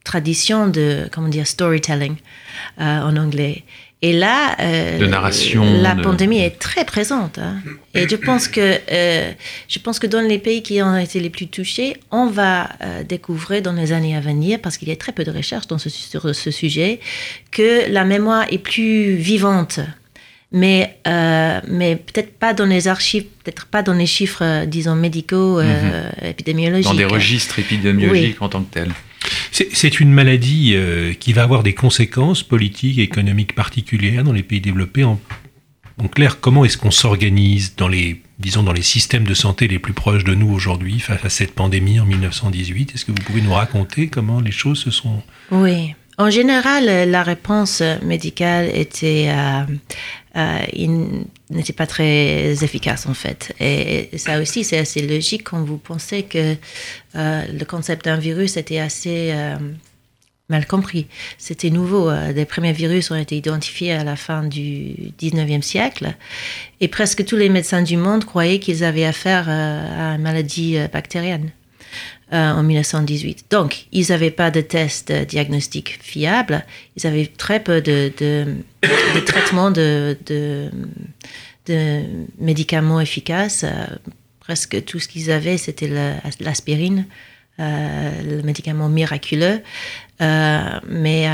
tradition 0.03 0.67
de, 0.67 1.07
comment 1.11 1.29
dire, 1.29 1.47
storytelling 1.47 2.15
euh, 2.79 3.01
en 3.01 3.15
anglais. 3.17 3.63
Et 4.05 4.11
là, 4.11 4.57
euh, 4.59 5.07
narration, 5.07 5.63
la 5.81 5.95
pandémie 5.95 6.41
est 6.41 6.59
très 6.59 6.83
présente. 6.83 7.39
Hein. 7.39 7.55
Et 7.93 8.05
je 8.05 8.17
pense 8.17 8.49
que 8.49 8.59
euh, 8.91 9.31
je 9.69 9.79
pense 9.79 9.97
que 9.97 10.07
dans 10.07 10.19
les 10.19 10.39
pays 10.39 10.61
qui 10.61 10.81
ont 10.81 10.97
été 10.97 11.21
les 11.21 11.29
plus 11.29 11.47
touchés, 11.47 11.95
on 12.11 12.27
va 12.27 12.69
découvrir 13.07 13.61
dans 13.61 13.71
les 13.71 13.93
années 13.93 14.13
à 14.13 14.19
venir, 14.19 14.59
parce 14.61 14.77
qu'il 14.77 14.89
y 14.89 14.91
a 14.91 14.97
très 14.97 15.13
peu 15.13 15.23
de 15.23 15.31
recherches 15.31 15.67
dans 15.67 15.77
ce, 15.77 15.87
sur 15.87 16.35
ce 16.35 16.51
sujet, 16.51 16.99
que 17.51 17.89
la 17.89 18.03
mémoire 18.03 18.45
est 18.51 18.57
plus 18.57 19.15
vivante. 19.15 19.79
Mais, 20.51 20.97
mais 21.05 21.95
peut-être 21.95 22.33
pas 22.37 22.53
dans 22.53 22.65
les 22.65 22.89
archives, 22.89 23.23
peut-être 23.41 23.67
pas 23.67 23.83
dans 23.83 23.93
les 23.93 24.05
chiffres, 24.05 24.65
disons, 24.65 24.95
médicaux, 24.95 25.61
mhm. 25.61 26.11
épidémiologiques. 26.23 26.91
Dans 26.91 26.97
des 26.97 27.05
registres 27.05 27.57
épidémiologiques 27.57 28.41
en 28.41 28.49
tant 28.49 28.63
que 28.63 28.73
tels. 28.73 28.91
C'est 29.51 29.99
une 29.99 30.11
maladie 30.11 30.73
euh, 30.73 31.13
qui 31.13 31.33
va 31.33 31.43
avoir 31.43 31.63
des 31.63 31.73
conséquences 31.73 32.43
politiques 32.43 32.97
et 32.97 33.03
économiques 33.03 33.55
particulières 33.55 34.23
dans 34.23 34.33
les 34.33 34.43
pays 34.43 34.61
développés. 34.61 35.03
En, 35.03 35.19
clair, 36.11 36.39
comment 36.39 36.65
est-ce 36.65 36.77
qu'on 36.77 36.91
s'organise 36.91 37.75
dans 37.75 37.87
les, 37.87 38.21
disons, 38.39 38.63
dans 38.63 38.73
les 38.73 38.81
systèmes 38.81 39.25
de 39.25 39.33
santé 39.33 39.67
les 39.67 39.79
plus 39.79 39.93
proches 39.93 40.23
de 40.23 40.33
nous 40.33 40.51
aujourd'hui 40.51 40.99
face 40.99 41.23
à 41.23 41.29
cette 41.29 41.53
pandémie 41.53 41.99
en 41.99 42.05
1918 42.05 42.95
Est-ce 42.95 43.05
que 43.05 43.11
vous 43.11 43.23
pouvez 43.23 43.41
nous 43.41 43.53
raconter 43.53 44.07
comment 44.07 44.39
les 44.39 44.51
choses 44.51 44.79
se 44.79 44.91
sont... 44.91 45.21
Oui. 45.51 45.93
En 46.17 46.29
général, 46.29 47.09
la 47.09 47.23
réponse 47.23 47.81
médicale 48.03 48.69
était 48.73 49.29
euh, 49.29 49.63
euh, 50.35 50.59
n'était 51.53 51.73
pas 51.73 51.87
très 51.87 52.63
efficace 52.63 53.05
en 53.05 53.13
fait. 53.13 53.53
Et, 53.59 54.09
ça 54.17 54.39
aussi, 54.39 54.63
c'est 54.63 54.77
assez 54.77 55.01
logique 55.05 55.43
quand 55.43 55.63
vous 55.63 55.77
pensez 55.77 56.23
que 56.23 56.55
euh, 57.15 57.41
le 57.51 57.65
concept 57.65 58.05
d'un 58.05 58.17
virus 58.17 58.57
était 58.57 58.79
assez 58.79 59.31
euh, 59.31 59.55
mal 60.49 60.65
compris. 60.67 61.07
C'était 61.37 61.69
nouveau. 61.69 62.11
Les 62.11 62.45
premiers 62.45 62.73
virus 62.73 63.11
ont 63.11 63.15
été 63.15 63.37
identifiés 63.37 63.93
à 63.93 64.03
la 64.03 64.15
fin 64.15 64.43
du 64.43 65.11
19e 65.19 65.61
siècle 65.61 66.15
et 66.81 66.87
presque 66.87 67.25
tous 67.25 67.37
les 67.37 67.49
médecins 67.49 67.81
du 67.81 67.97
monde 67.97 68.25
croyaient 68.25 68.59
qu'ils 68.59 68.83
avaient 68.83 69.05
affaire 69.05 69.49
à 69.49 70.15
une 70.15 70.21
maladie 70.21 70.77
bactérienne. 70.91 71.51
Euh, 72.33 72.51
en 72.51 72.63
1918. 72.63 73.45
Donc, 73.51 73.85
ils 73.91 74.07
n'avaient 74.09 74.31
pas 74.31 74.49
de 74.49 74.59
tests 74.59 75.11
diagnostiques 75.11 75.99
fiables, 76.01 76.65
ils 76.97 77.05
avaient 77.05 77.27
très 77.27 77.59
peu 77.59 77.79
de, 77.79 78.11
de, 78.17 78.55
traitements 79.23 79.69
de, 79.69 80.17
médicaments 82.39 82.99
efficaces. 82.99 83.65
Euh, 83.65 83.85
presque 84.39 84.83
tout 84.83 84.99
ce 84.99 85.07
qu'ils 85.07 85.29
avaient, 85.29 85.59
c'était 85.59 85.87
l'aspirine, 86.39 87.05
euh, 87.59 88.09
le 88.23 88.41
médicament 88.41 88.89
miraculeux. 88.89 89.61
mais 90.19 91.29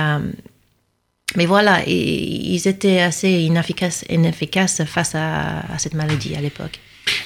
voilà, 1.46 1.82
ils 1.88 2.68
étaient 2.68 3.00
assez 3.00 3.29
inefficaces 3.29 4.84
face 4.84 5.15
à, 5.15 5.63
cette 5.77 5.94
maladie 5.94 6.36
à 6.36 6.41
l'époque. 6.41 6.77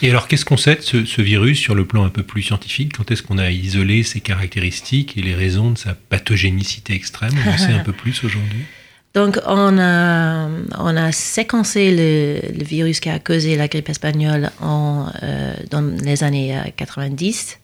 Et 0.02 0.10
alors, 0.10 0.28
qu'est-ce 0.28 0.46
qu'on 0.46 0.58
sait 0.58 0.76
de 0.76 0.82
ce, 1.06 1.22
virus 1.22 1.60
sur 1.60 1.76
le 1.76 1.86
plan 1.86 2.04
un 2.04 2.10
peu 2.10 2.24
plus 2.24 2.42
scientifique? 2.42 2.98
Quand 2.98 3.12
est-ce 3.12 3.24
qu'on 3.24 3.38
a 3.38 3.52
isolé 3.52 4.04
ses 4.04 4.22
caractéristiques 4.22 5.18
et 5.18 5.22
les 5.22 5.36
raisons 5.36 5.72
de 5.72 5.78
sa 5.78 5.94
pathogénicité 5.94 6.94
extrême? 6.94 7.32
On 7.46 7.52
en 7.52 7.58
sait 7.58 7.74
un 7.74 7.84
peu 7.84 7.94
plus 7.94 8.24
aujourd'hui 8.24 8.64
donc, 9.14 9.40
on 9.46 9.78
a, 9.80 10.48
on 10.80 10.98
a 10.98 11.12
séquencé 11.12 11.92
le, 11.96 12.64
virus 12.64 13.00
qui 13.00 13.10
a 13.10 13.20
causé 13.20 13.56
la 13.56 13.68
grippe 13.68 13.90
espagnole 13.90 14.52
euh, 14.62 15.54
dans 15.70 15.82
les 16.04 16.24
années 16.24 16.60
90. 16.76 17.60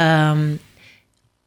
Euh, 0.00 0.56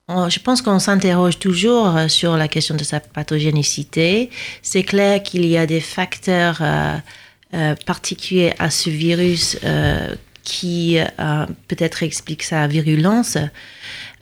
je 0.08 0.40
pense 0.40 0.62
qu'on 0.62 0.78
s'interroge 0.78 1.40
toujours 1.40 1.98
euh, 1.98 2.08
sur 2.08 2.38
la 2.38 2.48
question 2.48 2.76
de 2.76 2.84
sa 2.84 3.00
pathogénicité. 3.00 4.30
C'est 4.62 4.84
clair 4.84 5.24
qu'il 5.24 5.46
y 5.46 5.58
a 5.58 5.66
des 5.66 5.80
facteurs 5.80 6.60
euh, 6.62 6.98
euh, 7.56 7.76
particuliers 7.86 8.54
à 8.60 8.70
ce 8.70 8.90
virus 8.90 9.58
qui 10.44 11.00
peut-être 11.68 12.04
expliquent 12.04 12.44
sa 12.44 12.68
virulence. 12.68 13.36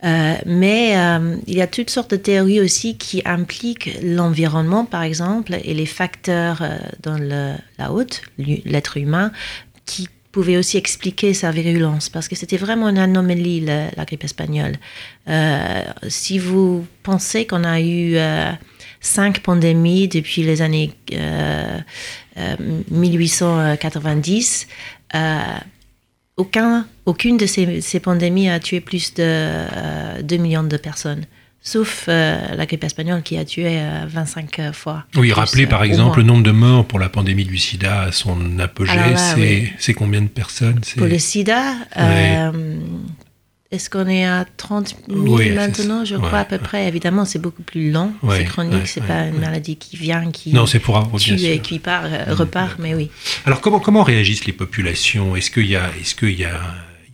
mais 0.01 0.95
il 1.47 1.53
y 1.53 1.61
a 1.61 1.67
toutes 1.67 1.89
sortes 1.89 2.11
de 2.11 2.15
théories 2.15 2.61
aussi 2.61 2.97
qui 2.97 3.21
impliquent 3.25 3.99
l'environnement, 4.01 4.85
par 4.85 5.03
exemple, 5.03 5.57
et 5.65 5.73
les 5.73 5.85
facteurs 5.85 6.63
dans 7.01 7.17
la 7.17 7.91
haute, 7.91 8.21
l'être 8.37 8.95
humain, 8.95 9.33
qui 9.85 10.07
pouvait 10.33 10.57
aussi 10.57 10.77
expliquer 10.77 11.33
sa 11.35 11.51
virulence, 11.51 12.09
parce 12.09 12.27
que 12.27 12.35
c'était 12.35 12.57
vraiment 12.57 12.89
une 12.89 12.97
anomalie, 12.97 13.61
la, 13.61 14.03
grippe 14.05 14.23
espagnole. 14.23 14.73
Euh, 15.29 15.83
si 16.07 16.39
vous 16.39 16.85
pensez 17.03 17.45
qu'on 17.45 17.63
a 17.63 17.79
eu 17.79 18.15
euh, 18.15 18.51
cinq 18.99 19.41
pandémies 19.41 20.07
depuis 20.07 20.41
les 20.41 20.63
années 20.63 20.91
1890, 22.89 24.67
euh, 25.15 25.41
aucun, 26.37 26.87
aucune 27.05 27.37
de 27.37 27.45
ces, 27.45 27.81
ces, 27.81 27.99
pandémies 27.99 28.49
a 28.49 28.59
tué 28.59 28.81
plus 28.81 29.13
de 29.13 30.21
2 30.21 30.37
millions 30.37 30.63
de 30.63 30.77
personnes 30.77 31.25
sauf 31.63 32.05
euh, 32.09 32.55
la 32.55 32.65
grippe 32.65 32.83
espagnole 32.83 33.23
qui 33.23 33.37
a 33.37 33.45
tué 33.45 33.81
25 34.07 34.59
euh, 34.59 34.73
fois. 34.73 35.05
Oui, 35.15 35.31
rappelez 35.31 35.65
par 35.65 35.81
euh, 35.81 35.85
exemple 35.85 36.19
le 36.19 36.25
nombre 36.25 36.43
de 36.43 36.51
morts 36.51 36.85
pour 36.85 36.99
la 36.99 37.09
pandémie 37.09 37.45
du 37.45 37.57
sida 37.57 38.01
à 38.01 38.11
son 38.11 38.59
apogée, 38.59 39.73
c'est 39.79 39.93
combien 39.93 40.21
de 40.21 40.27
personnes 40.27 40.81
Pour 40.97 41.07
le 41.07 41.17
sida, 41.17 41.73
est-ce 43.73 43.89
qu'on 43.89 44.07
est 44.07 44.23
à 44.23 44.45
30 44.57 44.95
000 45.09 45.25
maintenant, 45.55 46.05
je 46.05 46.15
crois, 46.15 46.39
à 46.39 46.45
peu 46.45 46.59
près? 46.59 46.87
Évidemment, 46.87 47.25
c'est 47.25 47.39
beaucoup 47.39 47.63
plus 47.63 47.91
lent, 47.91 48.13
c'est 48.29 48.45
chronique, 48.45 48.87
c'est 48.87 49.01
pas 49.01 49.25
une 49.25 49.39
maladie 49.39 49.75
qui 49.77 49.97
vient, 49.97 50.29
qui 50.31 50.53
non, 50.53 50.67
c'est 50.67 50.79
pour 50.79 51.11
tue 51.17 51.43
et 51.43 51.59
qui 51.59 51.79
part, 51.79 52.03
repart, 52.29 52.77
mais 52.79 52.93
oui. 52.93 53.09
Alors, 53.45 53.61
comment, 53.61 53.79
comment 53.79 54.03
réagissent 54.03 54.45
les 54.45 54.53
populations? 54.53 55.35
Est-ce 55.35 55.49
qu'il 55.49 55.67
y 55.67 55.75
a... 55.75 55.89
Est-ce 55.99 56.15
qu'il 56.15 56.39
y 56.39 56.45
a 56.45 56.59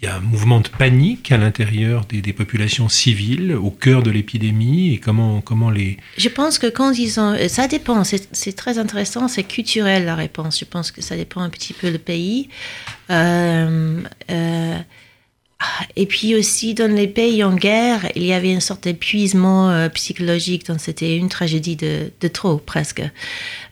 il 0.02 0.06
y 0.06 0.08
a 0.08 0.16
un 0.16 0.22
mouvement 0.22 0.62
de 0.62 0.70
panique 0.70 1.30
à 1.32 1.38
l'intérieur 1.38 2.06
des, 2.06 2.22
populations 2.32 2.88
civiles 2.88 3.54
au 3.54 3.70
cœur 3.70 4.02
de 4.02 4.10
l'épidémie? 4.10 4.94
Et 4.94 4.98
comment, 4.98 5.42
comment 5.42 5.70
les... 5.70 5.98
Je 6.18 6.30
pense 6.30 6.58
que 6.58 6.68
quand 6.68 6.94
ils 6.94 7.20
ont... 7.20 7.36
Ça 7.50 7.68
dépend, 7.68 8.04
c'est 8.06 8.56
très 8.56 8.80
intéressant, 8.80 9.28
c'est 9.28 9.44
culturel 9.44 10.06
la 10.06 10.16
réponse. 10.16 10.58
Je 10.58 10.64
pense 10.64 10.92
que 10.92 11.02
ça 11.02 11.18
dépend 11.18 11.42
un 11.42 11.50
petit 11.50 11.74
peu 11.74 11.92
du 11.92 12.00
pays. 12.00 12.48
Euh, 13.10 14.02
euh, 14.32 14.78
et 15.96 16.06
puis 16.06 16.36
aussi, 16.36 16.74
dans 16.74 16.90
les 16.94 17.08
pays 17.08 17.44
en 17.44 17.54
guerre, 17.54 18.10
il 18.16 18.24
y 18.24 18.32
avait 18.32 18.52
une 18.52 18.62
sorte 18.62 18.86
d'épuisement 18.86 19.70
euh, 19.70 19.90
psychologique, 19.90 20.66
donc 20.66 20.80
c'était 20.80 21.18
une 21.18 21.28
tragédie 21.28 21.76
de, 21.76 22.12
de 22.20 22.28
trop, 22.30 22.58
presque. 22.58 23.02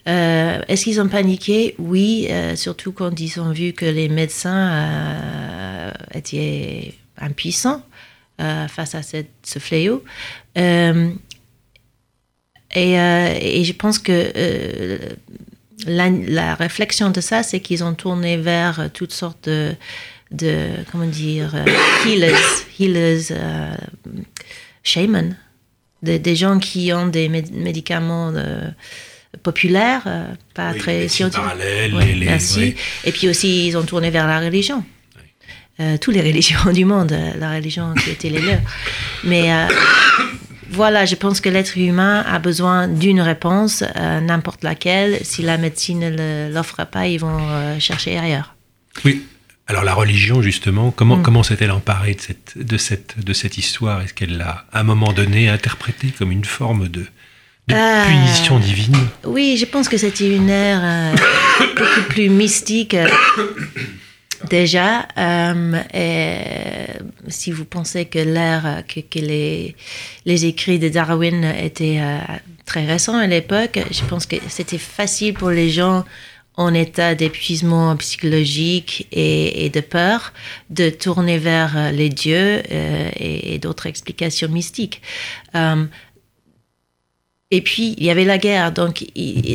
Euh, 0.06 0.60
Est-ce 0.68 0.84
qu'ils 0.84 1.00
ont 1.00 1.08
paniqué? 1.08 1.74
Oui, 1.78 2.26
euh, 2.30 2.56
surtout 2.56 2.92
quand 2.92 3.18
ils 3.18 3.40
ont 3.40 3.52
vu 3.52 3.72
que 3.72 3.86
les 3.86 4.10
médecins 4.10 5.92
étaient 6.12 6.94
impuissants 7.16 7.82
face 8.38 8.94
à 8.94 9.00
ce 9.02 9.58
fléau. 9.58 10.04
Et, 10.56 10.84
je 12.74 13.72
pense 13.72 13.98
que 13.98 15.08
la, 15.86 16.54
réflexion 16.54 17.10
de 17.10 17.20
ça, 17.22 17.42
c'est 17.42 17.60
qu'ils 17.60 17.82
ont 17.82 17.94
tourné 17.94 18.36
vers 18.36 18.90
toutes 18.92 19.12
sortes 19.12 19.48
de 19.48 19.74
de, 20.30 20.68
comment 20.90 21.06
dire, 21.06 21.54
euh, 21.54 21.64
healers, 22.06 22.64
healers 22.78 23.30
euh, 23.30 23.74
shaman, 24.82 25.36
des 26.02 26.36
gens 26.36 26.58
qui 26.58 26.92
ont 26.92 27.08
des 27.08 27.28
médicaments 27.28 28.32
euh, 28.34 28.68
populaires, 29.42 30.04
pas 30.54 30.72
très 30.74 31.08
scientifiques. 31.08 31.44
merci. 32.20 32.76
Et 33.04 33.12
puis 33.12 33.28
aussi, 33.28 33.66
ils 33.66 33.76
ont 33.76 33.82
tourné 33.82 34.10
vers 34.10 34.28
la 34.28 34.38
religion. 34.38 34.84
toutes 36.00 36.14
les 36.14 36.22
religions 36.22 36.70
du 36.72 36.84
monde, 36.84 37.16
la 37.38 37.54
religion 37.54 37.94
qui 37.94 38.10
était 38.10 38.30
les 38.30 38.40
leurs. 38.40 38.60
Mais 39.24 39.50
voilà, 40.70 41.04
je 41.04 41.16
pense 41.16 41.40
que 41.40 41.48
l'être 41.48 41.76
humain 41.76 42.24
a 42.28 42.38
besoin 42.38 42.86
d'une 42.86 43.20
réponse, 43.20 43.82
n'importe 43.96 44.62
laquelle. 44.62 45.18
Si 45.24 45.42
la 45.42 45.58
médecine 45.58 46.10
ne 46.10 46.52
l'offre 46.54 46.86
pas, 46.86 47.08
ils 47.08 47.18
vont 47.18 47.40
chercher 47.80 48.18
ailleurs. 48.18 48.54
Oui, 49.04 49.26
alors 49.68 49.84
la 49.84 49.92
religion, 49.92 50.40
justement, 50.40 50.90
comment, 50.90 51.18
mm. 51.18 51.22
comment 51.22 51.42
s'est-elle 51.42 51.70
emparée 51.70 52.14
de 52.14 52.20
cette, 52.22 52.56
de 52.56 52.78
cette, 52.78 53.22
de 53.22 53.32
cette 53.34 53.58
histoire? 53.58 54.00
Est-ce 54.00 54.14
qu'elle 54.14 54.38
l'a, 54.38 54.64
à 54.72 54.80
un 54.80 54.82
moment 54.82 55.12
donné, 55.12 55.50
interprétée 55.50 56.08
comme 56.08 56.32
une 56.32 56.46
forme 56.46 56.88
de, 56.88 57.04
euh, 57.70 58.04
punition 58.06 58.58
divine? 58.58 58.96
Oui, 59.24 59.58
je 59.60 59.66
pense 59.66 59.90
que 59.90 59.98
c'était 59.98 60.34
une 60.34 60.48
ère 60.48 60.80
euh, 60.82 61.14
beaucoup 61.76 62.08
plus 62.08 62.30
mystique. 62.30 62.94
Euh, 62.94 63.08
déjà, 64.48 65.06
et 65.92 66.86
si 67.28 67.52
vous 67.52 67.66
pensez 67.66 68.06
que 68.06 68.20
l'ère, 68.20 68.84
que, 68.88 69.00
que, 69.00 69.18
les, 69.18 69.76
les 70.24 70.46
écrits 70.46 70.78
de 70.78 70.88
Darwin 70.88 71.44
étaient 71.44 72.00
très 72.64 72.86
récents 72.86 73.18
à 73.18 73.26
l'époque, 73.26 73.78
je 73.90 74.02
pense 74.04 74.24
que 74.24 74.36
c'était 74.48 74.78
facile 74.78 75.34
pour 75.34 75.50
les 75.50 75.68
gens 75.68 76.06
en 76.58 76.74
état 76.74 77.14
d'épuisement 77.14 77.96
psychologique 77.96 79.06
et, 79.12 79.70
de 79.70 79.80
peur, 79.80 80.32
de 80.70 80.90
tourner 80.90 81.38
vers 81.38 81.76
euh, 81.76 81.90
les 81.92 82.08
dieux 82.08 82.62
euh, 82.70 83.10
et, 83.16 83.58
d'autres 83.60 83.86
explications 83.86 84.48
mystiques. 84.48 85.00
Euh, 85.54 85.84
et 87.52 87.62
puis, 87.62 87.94
il 87.96 88.04
y 88.04 88.10
avait 88.10 88.24
la 88.24 88.38
guerre, 88.38 88.72
donc 88.72 89.06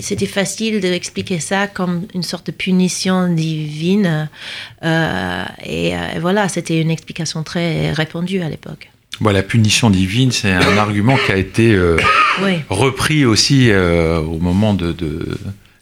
c'était 0.01 0.25
facile 0.25 0.79
d'expliquer 0.79 1.39
ça 1.39 1.67
comme 1.67 2.07
une 2.15 2.23
sorte 2.23 2.47
de 2.47 2.51
punition 2.51 3.27
divine. 3.31 4.29
et, 4.83 5.93
voilà, 6.19 6.49
c'était 6.49 6.81
une 6.81 6.89
explication 6.89 7.43
très 7.43 7.91
répandue 7.91 8.41
à 8.41 8.49
l'époque. 8.49 8.89
Bon, 9.19 9.29
la 9.29 9.43
punition 9.43 9.91
divine, 9.91 10.31
c'est 10.31 10.51
un 10.51 10.77
argument 10.77 11.17
qui 11.23 11.31
a 11.33 11.37
été 11.37 11.77
repris 12.67 13.25
aussi 13.25 13.71
au 13.71 14.39
moment 14.39 14.73
de, 14.73 14.95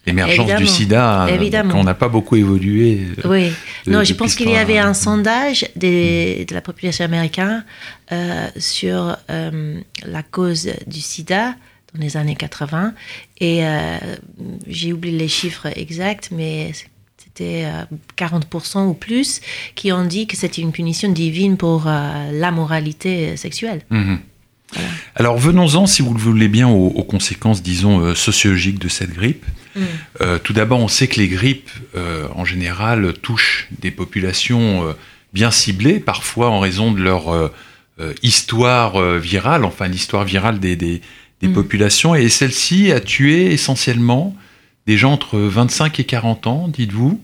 l'émergence 0.06 0.56
du 0.56 0.68
sida, 0.68 1.28
on 1.74 1.84
n'a 1.84 1.94
pas 1.94 2.10
beaucoup 2.10 2.36
évolué. 2.36 3.08
Euh, 3.26 3.30
oui, 3.30 3.52
non, 3.88 4.04
je 4.04 4.14
pense 4.14 4.36
qu'il 4.36 4.50
y 4.50 4.56
avait 4.56 4.78
un 4.80 4.94
sondage 4.94 5.68
de 5.76 6.52
la 6.54 6.62
population 6.62 7.06
américaine 7.06 7.64
euh, 8.12 8.48
sur 8.58 9.16
euh, 9.30 9.80
la 10.06 10.24
cause 10.24 10.70
du 10.88 11.02
sida 11.02 11.56
dans 11.94 12.02
les 12.02 12.18
années 12.18 12.36
80. 12.36 12.94
Et 13.40 13.64
j'ai 14.68 14.94
oublié 14.94 15.18
les 15.18 15.28
chiffres 15.28 15.68
exacts, 15.76 16.30
mais 16.32 16.72
c'était 17.18 17.68
40% 18.18 18.88
ou 18.88 18.94
plus 18.94 19.42
qui 19.76 19.92
ont 19.92 20.06
dit 20.06 20.26
que 20.26 20.38
c'était 20.38 20.62
une 20.62 20.72
punition 20.72 21.12
divine 21.12 21.58
pour 21.58 21.86
la 21.86 22.52
moralité 22.52 23.36
sexuelle. 23.36 23.82
Alors 25.16 25.38
venons-en, 25.38 25.88
si 25.88 26.02
vous 26.02 26.14
le 26.14 26.20
voulez 26.20 26.48
bien, 26.48 26.68
aux, 26.70 27.04
conséquences, 27.04 27.62
disons, 27.62 28.00
euh, 28.00 28.16
sociologiques 28.16 28.80
de 28.80 28.88
cette 28.88 29.14
grippe. 29.14 29.46
Mm. 29.76 29.82
Euh, 30.22 30.40
tout 30.40 30.54
d'abord, 30.54 30.80
on 30.80 30.88
sait 30.88 31.08
que 31.08 31.20
les 31.20 31.28
grippes, 31.28 31.70
euh, 31.96 32.28
en 32.36 32.46
général, 32.46 33.14
touchent 33.22 33.68
des 33.80 33.92
populations 33.92 34.96
bien 35.34 35.52
ciblées, 35.52 36.00
parfois 36.00 36.50
en 36.50 36.60
raison 36.60 36.92
de 36.92 37.02
leur 37.02 37.52
histoire 38.24 39.00
virale, 39.20 39.64
enfin 39.64 39.88
l'histoire 39.88 40.24
virale 40.24 40.60
des, 40.60 41.02
mm. 41.42 41.54
populations. 41.54 42.16
Et 42.16 42.30
celle-ci 42.30 42.92
a 42.92 43.00
tué 43.00 43.52
essentiellement 43.52 44.36
des 44.88 44.98
gens 44.98 45.14
entre 45.14 45.38
25 45.38 46.00
et 46.00 46.04
40 46.04 46.48
ans, 46.48 46.68
dites-vous, 46.68 47.22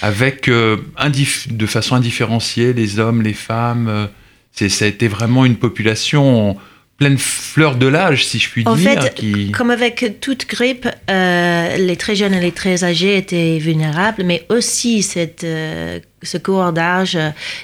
avec 0.00 0.48
de 0.48 1.66
façon 1.66 1.96
indifférenciée 1.96 2.72
les 2.72 2.98
hommes, 2.98 3.22
les 3.22 3.34
femmes. 3.34 4.08
ça 4.52 4.84
a 4.84 4.88
été 4.88 5.08
vraiment 5.08 5.44
une 5.44 5.56
population 5.56 6.56
pleine 6.98 7.18
fleur 7.18 7.76
de 7.76 7.86
l'âge, 7.86 8.26
si 8.26 8.38
je 8.38 8.50
puis 8.50 8.64
dire. 8.64 8.72
En 8.72 8.76
fait, 8.76 9.22
comme 9.52 9.70
avec 9.70 10.20
toute 10.20 10.48
grippe, 10.48 10.88
euh, 11.10 11.76
les 11.76 11.96
très 11.96 12.16
jeunes 12.16 12.34
et 12.34 12.40
les 12.40 12.52
très 12.52 12.84
âgés 12.84 13.18
étaient 13.18 13.58
vulnérables, 13.58 14.22
mais 14.24 14.46
aussi 14.48 15.02
cette, 15.02 15.44
euh, 15.44 16.00
ce 16.22 16.38
cours 16.38 16.72
d'âge 16.72 17.18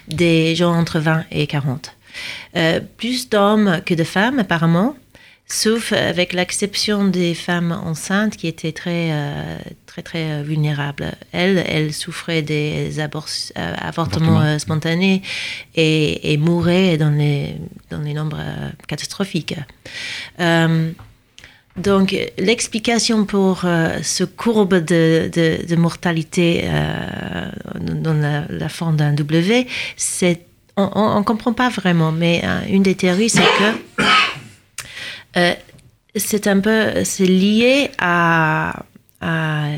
des 0.08 0.54
gens 0.54 0.74
entre 0.74 0.98
20 0.98 1.24
et 1.30 1.46
40. 1.46 1.96
Euh, 2.56 2.80
plus 2.98 3.30
d'hommes 3.30 3.80
que 3.86 3.94
de 3.94 4.04
femmes, 4.04 4.38
apparemment. 4.38 4.96
Sauf 5.46 5.92
avec 5.92 6.32
l'exception 6.32 7.06
des 7.06 7.34
femmes 7.34 7.72
enceintes 7.72 8.36
qui 8.36 8.46
étaient 8.46 8.72
très, 8.72 9.10
euh, 9.12 9.58
très, 9.86 10.02
très 10.02 10.42
vulnérables. 10.42 11.12
Elles, 11.32 11.64
elles 11.66 11.92
souffraient 11.92 12.42
des 12.42 12.98
avortements 13.00 14.58
spontanés 14.58 15.22
et, 15.74 16.32
et, 16.32 16.36
mouraient 16.38 16.96
dans 16.96 17.10
les, 17.10 17.56
dans 17.90 18.00
les 18.00 18.14
nombres 18.14 18.40
catastrophiques. 18.88 19.56
Donc, 21.78 22.14
l'explication 22.36 23.24
pour 23.24 23.60
ce 23.62 24.24
courbe 24.24 24.74
de, 24.74 25.30
de, 25.32 25.76
mortalité 25.76 26.68
dans 27.80 28.12
la, 28.12 28.44
la 28.50 28.68
forme 28.68 28.96
d'un 28.96 29.14
W, 29.14 29.66
c'est 29.96 30.42
on 30.76 31.18
ne 31.18 31.24
comprend 31.24 31.52
pas 31.52 31.68
vraiment, 31.68 32.12
mais 32.12 32.42
euh, 32.44 32.60
une 32.68 32.82
des 32.82 32.94
théories, 32.94 33.28
c'est 33.28 33.40
que 33.40 34.02
euh, 35.36 35.54
c'est 36.14 36.46
un 36.46 36.60
peu, 36.60 37.04
c'est 37.04 37.26
lié 37.26 37.90
à, 37.98 38.84
euh, 39.22 39.76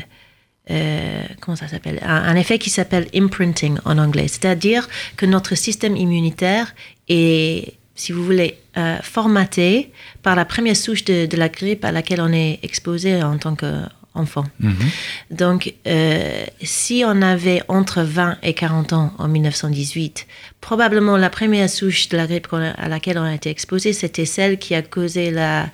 comment 1.39 1.55
ça 1.55 1.67
s'appelle, 1.67 1.99
un, 2.03 2.35
effet 2.35 2.59
qui 2.59 2.69
s'appelle 2.69 3.07
imprinting 3.15 3.77
en 3.85 3.97
anglais, 3.97 4.27
c'est-à-dire 4.27 4.89
que 5.17 5.25
notre 5.25 5.55
système 5.55 5.95
immunitaire 5.95 6.73
est, 7.07 7.73
si 7.95 8.11
vous 8.11 8.23
voulez, 8.23 8.57
formaté 9.03 9.93
par 10.23 10.35
la 10.35 10.43
première 10.43 10.75
souche 10.75 11.05
de, 11.05 11.37
la 11.37 11.47
grippe 11.47 11.85
à 11.85 11.93
laquelle 11.93 12.19
on 12.19 12.33
est 12.33 12.59
exposé 12.61 13.23
en 13.23 13.37
tant 13.37 13.55
que 13.55 13.83
enfants. 14.15 14.45
Mhm. 14.59 14.75
Donc, 15.31 15.73
euh, 15.85 16.45
si 16.61 17.03
on 17.05 17.21
avait 17.21 17.61
entre 17.67 18.01
20 18.01 18.37
et 18.41 18.53
40 18.53 18.93
ans 18.93 19.13
en 19.17 19.27
1918, 19.27 20.25
probablement 20.61 21.17
la 21.17 21.29
première 21.29 21.69
souche 21.69 22.07
de 22.09 22.17
la 22.17 22.25
grippe 22.25 22.47
à 22.53 22.87
laquelle 22.87 23.17
on 23.17 23.23
a 23.23 23.33
été 23.33 23.49
exposé, 23.49 23.93
c'était 23.93 24.25
celle 24.25 24.57
qui 24.57 24.73
a 24.73 24.81
causé 24.81 25.31
la 25.31 25.69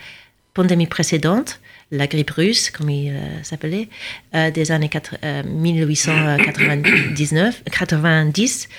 pandémie 0.53 0.87
précédente, 0.87 1.59
la 1.91 2.07
grippe 2.07 2.31
russe, 2.31 2.69
comme 2.69 2.89
il 2.89 3.11
euh, 3.11 3.43
s'appelait, 3.43 3.87
euh, 4.35 4.51
des 4.51 4.71
années 4.71 4.89
1899, 5.45 7.63
90, 7.71 8.69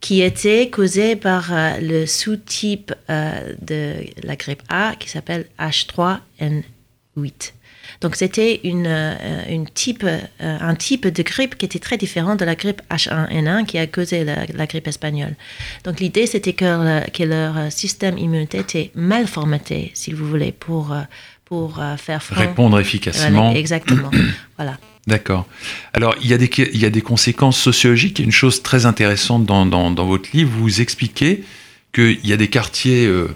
qui 0.00 0.22
était 0.22 0.70
causée 0.70 1.16
par 1.16 1.52
le 1.80 2.06
sous-type 2.06 2.94
de 3.08 3.94
la 4.22 4.36
grippe 4.36 4.62
A 4.68 4.94
qui 4.96 5.08
s'appelle 5.08 5.46
H3N8. 5.58 7.52
Donc 8.00 8.16
c'était 8.16 8.60
une, 8.64 8.86
euh, 8.86 9.42
une 9.48 9.68
type, 9.68 10.04
euh, 10.04 10.20
un 10.38 10.74
type 10.74 11.06
de 11.06 11.22
grippe 11.22 11.56
qui 11.56 11.66
était 11.66 11.78
très 11.78 11.96
différent 11.96 12.36
de 12.36 12.44
la 12.44 12.54
grippe 12.54 12.82
H1N1 12.90 13.66
qui 13.66 13.78
a 13.78 13.86
causé 13.86 14.24
la, 14.24 14.66
grippe 14.66 14.86
espagnole. 14.86 15.34
Donc 15.84 16.00
l'idée 16.00 16.26
c'était 16.26 16.52
que, 16.52 17.08
que, 17.10 17.22
leur 17.22 17.72
système 17.72 18.18
immunitaire 18.18 18.60
était 18.60 18.90
mal 18.94 19.26
formaté, 19.26 19.90
si 19.94 20.12
vous 20.12 20.26
voulez, 20.26 20.52
pour, 20.52 20.94
pour 21.44 21.82
faire 21.96 22.22
front. 22.22 22.40
Répondre 22.40 22.78
efficacement. 22.78 23.52
exactement. 23.52 24.10
voilà. 24.56 24.78
D'accord. 25.06 25.46
Alors, 25.94 26.14
il 26.20 26.28
y, 26.28 26.34
a 26.34 26.38
des, 26.38 26.50
il 26.72 26.78
y 26.78 26.84
a 26.84 26.90
des 26.90 27.00
conséquences 27.00 27.58
sociologiques. 27.58 28.18
Il 28.18 28.22
y 28.22 28.24
a 28.24 28.26
une 28.26 28.32
chose 28.32 28.62
très 28.62 28.84
intéressante 28.84 29.46
dans, 29.46 29.64
dans, 29.64 29.90
dans 29.90 30.04
votre 30.04 30.28
livre. 30.34 30.50
Vous 30.58 30.82
expliquez 30.82 31.44
qu'il 31.94 32.26
y 32.26 32.32
a 32.34 32.36
des 32.36 32.48
quartiers 32.48 33.06
euh, 33.06 33.28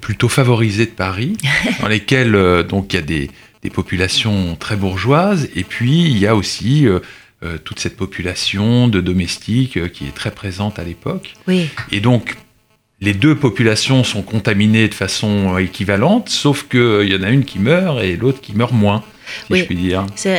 plutôt 0.00 0.28
favorisés 0.28 0.86
de 0.86 0.92
Paris, 0.92 1.36
dans 1.80 1.88
lesquels 1.88 2.64
donc, 2.68 2.92
il 2.92 2.96
y 2.96 2.98
a 3.00 3.02
des, 3.02 3.30
des 3.62 3.70
populations 3.70 4.56
très 4.56 4.76
bourgeoises, 4.76 5.48
et 5.54 5.64
puis 5.64 6.04
il 6.04 6.18
y 6.18 6.26
a 6.26 6.36
aussi 6.36 6.86
euh, 6.86 7.00
euh, 7.42 7.58
toute 7.58 7.80
cette 7.80 7.96
population 7.96 8.88
de 8.88 9.00
domestiques 9.00 9.76
euh, 9.76 9.88
qui 9.88 10.06
est 10.06 10.14
très 10.14 10.30
présente 10.30 10.78
à 10.78 10.84
l'époque. 10.84 11.34
Oui. 11.46 11.68
Et 11.90 12.00
donc, 12.00 12.36
les 13.00 13.14
deux 13.14 13.34
populations 13.34 14.04
sont 14.04 14.22
contaminées 14.22 14.88
de 14.88 14.94
façon 14.94 15.56
équivalente, 15.58 16.28
sauf 16.28 16.68
qu'il 16.68 17.08
y 17.08 17.14
en 17.14 17.22
a 17.22 17.30
une 17.30 17.44
qui 17.44 17.58
meurt 17.58 18.02
et 18.02 18.16
l'autre 18.16 18.40
qui 18.40 18.54
meurt 18.54 18.72
moins 18.72 19.04
oui. 19.50 19.94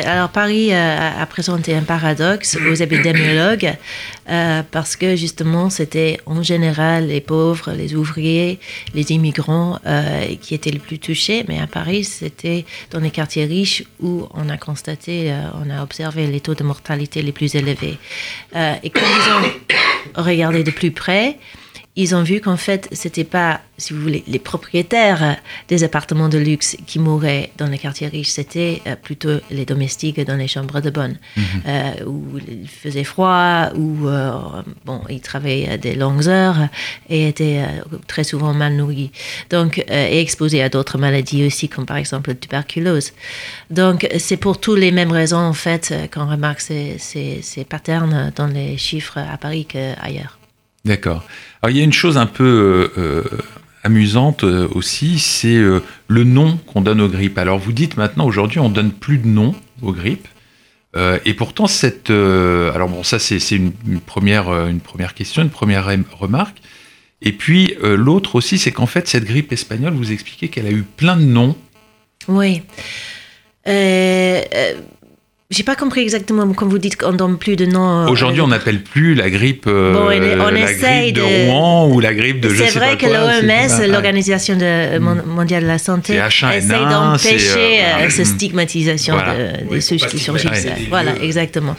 Alors 0.06 0.30
Paris 0.30 0.73
a, 0.73 1.25
présenté 1.25 1.75
un 1.75 1.84
paradoxe 1.84 2.58
aux 2.69 2.73
épidémiologues 2.73 3.75
euh, 4.30 4.62
parce 4.69 4.95
que 4.95 5.15
justement 5.15 5.69
c'était 5.69 6.19
en 6.25 6.43
général 6.43 7.08
les 7.08 7.21
pauvres, 7.21 7.71
les 7.71 7.95
ouvriers, 7.95 8.60
les 8.93 9.12
immigrants 9.12 9.80
euh, 9.86 10.36
qui 10.41 10.54
étaient 10.54 10.69
les 10.69 10.80
plus 10.80 10.99
touchés, 10.99 11.45
mais 11.47 11.60
à 11.60 11.67
Paris 11.67 12.04
c'était 12.04 12.65
dans 12.91 12.99
les 12.99 13.12
quartiers 13.12 13.45
riches 13.45 13.84
où 14.02 14.28
on 14.34 14.49
a 14.49 14.58
constaté, 14.58 15.32
euh, 15.32 15.43
on 15.65 15.69
a 15.69 15.82
observé 15.84 16.28
les 16.28 16.41
taux 16.41 16.56
de 16.56 16.63
mortalité 16.63 17.21
les 17.21 17.32
plus 17.32 17.56
élevés. 17.56 17.97
et 18.56 18.89
quand 18.89 19.02
ils 19.02 19.32
ont 19.34 20.23
regardé 20.23 20.63
de 20.63 20.71
plus 20.71 20.91
près, 20.91 21.38
ils 21.99 22.15
ont 22.15 22.23
vu 22.23 22.39
qu'en 22.39 22.55
fait, 22.55 22.88
c'était 22.93 23.25
pas, 23.25 23.59
si 23.77 23.91
vous 23.91 23.99
voulez, 23.99 24.23
les 24.25 24.39
propriétaires 24.39 25.35
des 25.67 25.83
appartements 25.83 26.29
de 26.29 26.38
luxe 26.38 26.77
qui 26.88 26.97
mouraient 26.97 27.51
dans 27.57 27.67
les 27.67 27.77
quartiers 27.77 28.07
riches, 28.07 28.29
c'était 28.29 28.81
euh, 28.88 28.95
plutôt 28.95 29.41
les 29.51 29.65
domestiques 29.65 30.17
dans 30.21 30.38
les 30.38 30.47
chambres 30.47 30.79
de 30.79 30.89
bonne, 30.89 31.17
mhm. 31.35 31.43
euh, 31.67 32.05
où 32.05 32.23
il 32.47 32.69
faisait 32.69 33.03
froid, 33.03 33.71
où 33.75 34.07
euh, 34.07 34.31
bon, 34.85 35.01
ils 35.09 35.19
travaillaient 35.19 35.77
des 35.77 35.93
longues 35.93 36.29
heures 36.29 36.69
et 37.09 37.27
étaient 37.27 37.65
très 38.07 38.23
souvent 38.23 38.53
mal 38.53 38.77
nourris, 38.77 39.12
donc 39.49 39.83
et 39.89 40.21
exposés 40.21 40.63
à 40.63 40.69
d'autres 40.69 40.97
maladies 40.97 41.45
aussi, 41.45 41.67
comme 41.67 41.85
par 41.85 41.97
exemple 41.97 42.29
la 42.29 42.35
tuberculose. 42.35 43.12
Donc 43.71 44.07
c'est 44.19 44.38
pour 44.38 44.62
toutes 44.62 44.79
les 44.79 44.91
mêmes 44.91 45.12
raisons 45.12 45.38
en 45.38 45.53
fait 45.53 45.93
qu'on 46.13 46.29
remarque 46.29 46.62
ces, 46.62 46.95
ces, 46.97 47.41
ces 47.41 47.65
patterns 47.65 48.31
dans 48.38 48.47
les 48.47 48.77
chiffres 48.77 49.17
à 49.17 49.38
Paris 49.38 49.65
qu'ailleurs. 49.65 50.38
D'accord. 50.89 51.23
Alors 51.62 51.69
il 51.69 51.78
y 51.78 51.82
a 51.82 51.84
une 51.84 51.93
chose 51.93 52.17
un 52.17 52.25
peu 52.25 52.91
euh, 52.97 52.99
euh, 52.99 53.23
amusante 53.84 54.43
euh, 54.43 54.67
aussi, 54.71 55.19
c'est 55.19 55.60
le 56.08 56.23
nom 56.23 56.58
qu'on 56.65 56.82
donne 56.82 56.99
aux 56.99 57.08
grippes. 57.08 57.38
Alors 57.38 57.60
vous 57.60 57.73
dites 57.73 57.95
maintenant, 57.95 58.25
aujourd'hui, 58.25 58.58
on 58.60 58.69
donne 58.69 58.91
plus 58.91 59.19
de 59.19 59.28
nom 59.28 59.54
aux 59.84 59.93
grippes. 59.93 60.28
et 60.97 61.34
pourtant, 61.36 61.67
cette. 61.67 62.10
alors 62.10 62.89
bon, 62.89 63.04
ça, 63.04 63.19
c'est 63.19 63.38
une, 63.52 63.71
première, 64.04 64.49
une 64.67 64.80
première 64.80 65.13
question, 65.13 65.43
une 65.43 65.52
première 65.52 65.86
remarque. 66.17 66.58
Et 67.21 67.34
puis, 67.34 67.75
l'autre 67.84 68.34
aussi, 68.34 68.58
c'est 68.58 68.71
qu'en 68.71 68.88
fait, 68.88 69.08
cette 69.08 69.25
grippe 69.25 69.54
espagnole, 69.54 69.93
vous 69.93 70.12
expliquez 70.12 70.47
qu'elle 70.47 70.65
a 70.65 70.71
eu 70.71 70.82
plein 70.82 71.15
de 71.17 71.25
noms. 71.25 71.56
Oui. 72.28 72.63
J'ai 75.51 75.63
pas 75.63 75.75
compris 75.75 76.01
exactement 76.01 76.47
quand 76.53 76.67
vous 76.67 76.77
dites 76.77 76.95
qu'on 76.95 77.12
donne 77.12 77.39
plus 77.39 77.55
de 77.55 77.65
noms. 77.65 78.03
Euh, 78.03 78.12
Aujourd'hui, 78.12 78.39
on 78.39 78.49
n'appelle 78.49 78.83
plus 78.83 79.15
la 79.15 79.31
grippe, 79.31 79.65
euh, 79.65 79.95
on 79.97 80.07
la 80.51 80.71
grippe 80.71 81.15
de, 81.15 81.21
Rouen 81.47 81.89
ou 81.89 81.99
la 81.99 82.13
grippe 82.13 82.39
de 82.39 82.49
je 82.49 82.65
sais 82.65 82.65
pas 82.65 82.95
quoi. 82.95 82.97
C'est 82.99 83.07
vrai 83.07 83.41
que 83.41 83.81
l'OMS, 83.81 83.91
l'Organisation 83.91 84.55
mm. 84.57 85.23
mondiale 85.25 85.63
de 85.63 85.67
la 85.67 85.79
santé, 85.79 86.21
essaie 86.23 86.62
d'empêcher 86.62 87.79
euh, 87.81 88.09
cette 88.12 88.27
stigmatisation 88.27 89.15
des 89.71 89.81
souches 89.81 90.05
qui 90.05 90.19
surgissent. 90.19 90.67
Voilà, 90.88 91.15
exactement. 91.19 91.75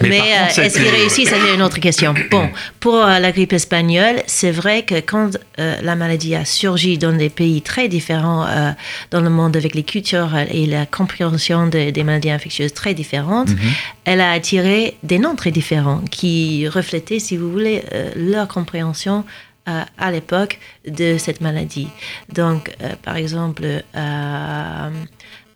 Mais, 0.00 0.22
est-ce 0.56 0.78
qu'il 0.78 0.88
réussit 0.88 1.28
Ça, 1.28 1.36
c'est 1.44 1.54
une 1.54 1.62
autre 1.62 1.78
question. 1.78 2.14
Bon, 2.30 2.48
pour 2.80 3.04
la 3.04 3.32
grippe 3.32 3.52
espagnole, 3.52 4.22
c'est 4.28 4.50
vrai 4.50 4.84
que 4.84 4.94
quand 4.94 5.36
la 5.58 5.94
maladie 5.94 6.34
a 6.34 6.46
surgi 6.46 6.96
dans 6.96 7.12
des 7.12 7.28
pays 7.28 7.60
très 7.60 7.88
différents 7.88 8.46
dans 9.10 9.20
le 9.20 9.28
monde 9.28 9.58
avec 9.58 9.74
les 9.74 9.82
cultures 9.82 10.30
et 10.50 10.64
la 10.64 10.86
compréhension 10.86 11.66
des 11.66 12.02
maladies 12.02 12.30
infectieuses 12.30 12.72
très 12.72 12.94
différentes, 12.94 13.09
Mhm. 13.18 13.70
elle 14.04 14.20
a 14.20 14.32
attiré 14.32 14.96
des 15.02 15.18
noms 15.18 15.36
très 15.36 15.50
différents 15.50 16.00
qui 16.10 16.68
reflétaient, 16.68 17.18
si 17.18 17.36
vous 17.36 17.50
voulez, 17.50 17.82
euh, 17.92 18.10
leur 18.16 18.48
compréhension 18.48 19.24
euh, 19.68 19.82
à 19.98 20.10
l'époque 20.10 20.58
de 20.88 21.18
cette 21.18 21.40
maladie. 21.40 21.88
Donc, 22.32 22.74
euh, 22.82 22.94
par 23.02 23.16
exemple, 23.16 23.64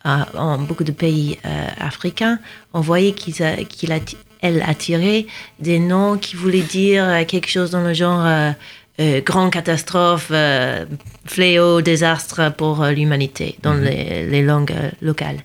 en 0.04 0.58
beaucoup 0.58 0.84
de 0.84 0.92
pays 0.92 1.38
africains, 1.80 2.38
on 2.74 2.80
voyait 2.80 3.12
qu'il 3.12 3.34
elle 4.42 4.62
attirait 4.62 5.26
des 5.58 5.78
noms 5.78 6.18
qui 6.18 6.36
voulaient 6.36 6.60
dire 6.60 7.26
quelque 7.26 7.48
chose 7.48 7.70
dans 7.70 7.80
le 7.80 7.94
genre 7.94 8.54
grande 9.24 9.50
catastrophe, 9.50 10.30
fléau, 11.24 11.80
désastre 11.80 12.52
pour 12.52 12.84
l'humanité 12.84 13.56
dans 13.62 13.72
mhm. 13.72 13.84
les, 13.84 14.42
langues 14.42 14.74
locales. 15.00 15.38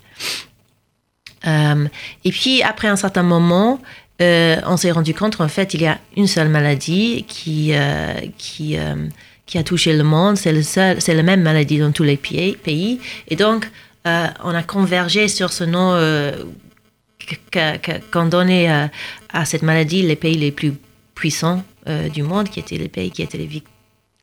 Euh, 1.47 1.87
et 2.23 2.31
puis, 2.31 2.61
après 2.63 2.87
un 2.87 2.95
certain 2.95 3.23
moment, 3.23 3.81
euh, 4.21 4.57
on 4.65 4.77
s'est 4.77 4.91
rendu 4.91 5.13
compte 5.13 5.37
qu'en 5.37 5.47
fait, 5.47 5.73
il 5.73 5.81
y 5.81 5.87
a 5.87 5.99
une 6.17 6.27
seule 6.27 6.49
maladie 6.49 7.25
qui, 7.27 7.71
euh, 7.73 8.13
qui, 8.37 8.77
qui 9.45 9.57
a 9.57 9.63
touché 9.63 9.95
le 9.95 10.03
monde. 10.03 10.37
C'est, 10.37 10.51
le 10.51 10.63
seul, 10.63 11.01
c'est 11.01 11.13
la 11.13 11.23
même 11.23 11.41
maladie 11.41 11.79
dans 11.79 11.91
tous 11.91 12.03
les 12.03 12.17
pays. 12.17 12.99
Et 13.27 13.35
donc, 13.35 13.69
on 14.05 14.55
a 14.55 14.63
convergé 14.63 15.27
sur 15.27 15.53
ce 15.53 15.63
nom 15.63 15.93
qu'on 17.53 18.25
donnait 18.25 18.89
à 19.31 19.45
cette 19.45 19.61
maladie 19.61 20.01
les 20.01 20.15
pays 20.15 20.35
les 20.35 20.51
plus 20.51 20.73
puissants 21.13 21.63
du 22.11 22.23
monde, 22.23 22.49
qui 22.49 22.59
étaient 22.59 22.77
les 22.77 22.89
pays 22.89 23.11
qui 23.11 23.21
étaient 23.21 23.37
les 23.37 23.63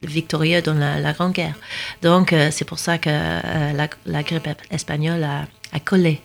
victorieux 0.03 0.61
dans 0.61 0.75
la, 0.75 1.13
Grande 1.13 1.33
Guerre. 1.33 1.55
Donc, 2.03 2.35
c'est 2.51 2.65
pour 2.65 2.81
ça 2.81 2.99
que 2.99 3.11
la, 3.11 4.23
grippe 4.23 4.49
espagnole 4.71 5.23
a 5.25 5.81
collé 5.81 6.21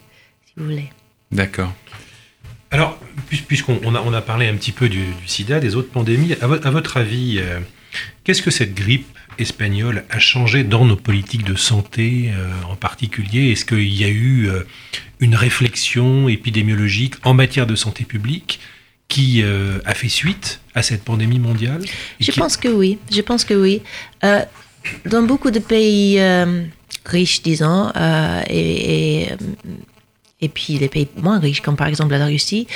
vous 0.57 0.65
voulez. 0.65 0.89
D'accord. 1.31 1.73
Alors, 2.71 2.97
puisqu'on 3.47 3.95
a, 3.95 4.01
on 4.01 4.13
a 4.13 4.21
parlé 4.21 4.47
un 4.47 4.55
petit 4.55 4.71
peu 4.71 4.87
du, 4.87 5.03
sida, 5.25 5.59
des 5.59 5.75
autres 5.75 5.89
pandémies, 5.91 6.35
à, 6.41 6.47
votre 6.47 6.97
avis, 6.97 7.39
euh, 7.39 7.59
Qu'est-ce 8.23 8.41
que 8.41 8.51
cette 8.51 8.73
grippe 8.73 9.07
espagnole 9.37 10.05
a 10.09 10.19
changé 10.19 10.63
dans 10.63 10.85
nos 10.85 10.95
politiques 10.95 11.43
de 11.43 11.55
santé 11.55 12.31
en 12.69 12.75
particulier? 12.75 13.51
Est-ce 13.51 13.65
qu'il 13.65 13.93
y 13.93 14.03
a 14.03 14.09
eu 14.09 14.49
une 15.19 15.35
réflexion 15.35 16.29
épidémiologique 16.29 17.15
en 17.23 17.33
matière 17.33 17.67
de 17.67 17.75
santé 17.75 18.05
publique 18.05 18.59
qui 19.07 19.43
a 19.43 19.93
fait 19.93 20.07
suite 20.07 20.61
à 20.73 20.83
cette 20.83 21.03
pandémie 21.03 21.39
mondiale? 21.39 21.83
Je 22.19 22.31
pense 22.31 22.57
que 22.57 22.69
oui. 22.69 22.97
Je 23.11 23.21
pense 23.21 23.43
que 23.43 23.55
oui. 23.55 23.81
dans 24.21 25.23
beaucoup 25.23 25.51
de 25.51 25.59
pays 25.59 26.21
riches, 27.05 27.41
disons, 27.41 27.91
et, 28.49 29.23
et 29.23 29.29
et 30.41 30.49
puis 30.49 30.77
les 30.77 30.89
pays 30.89 31.08
moins 31.17 31.39
riches, 31.39 31.62
comme 31.62 31.75
par 31.75 31.88
exemple 31.88 32.15
la 32.15 32.25
Russie, 32.25 32.67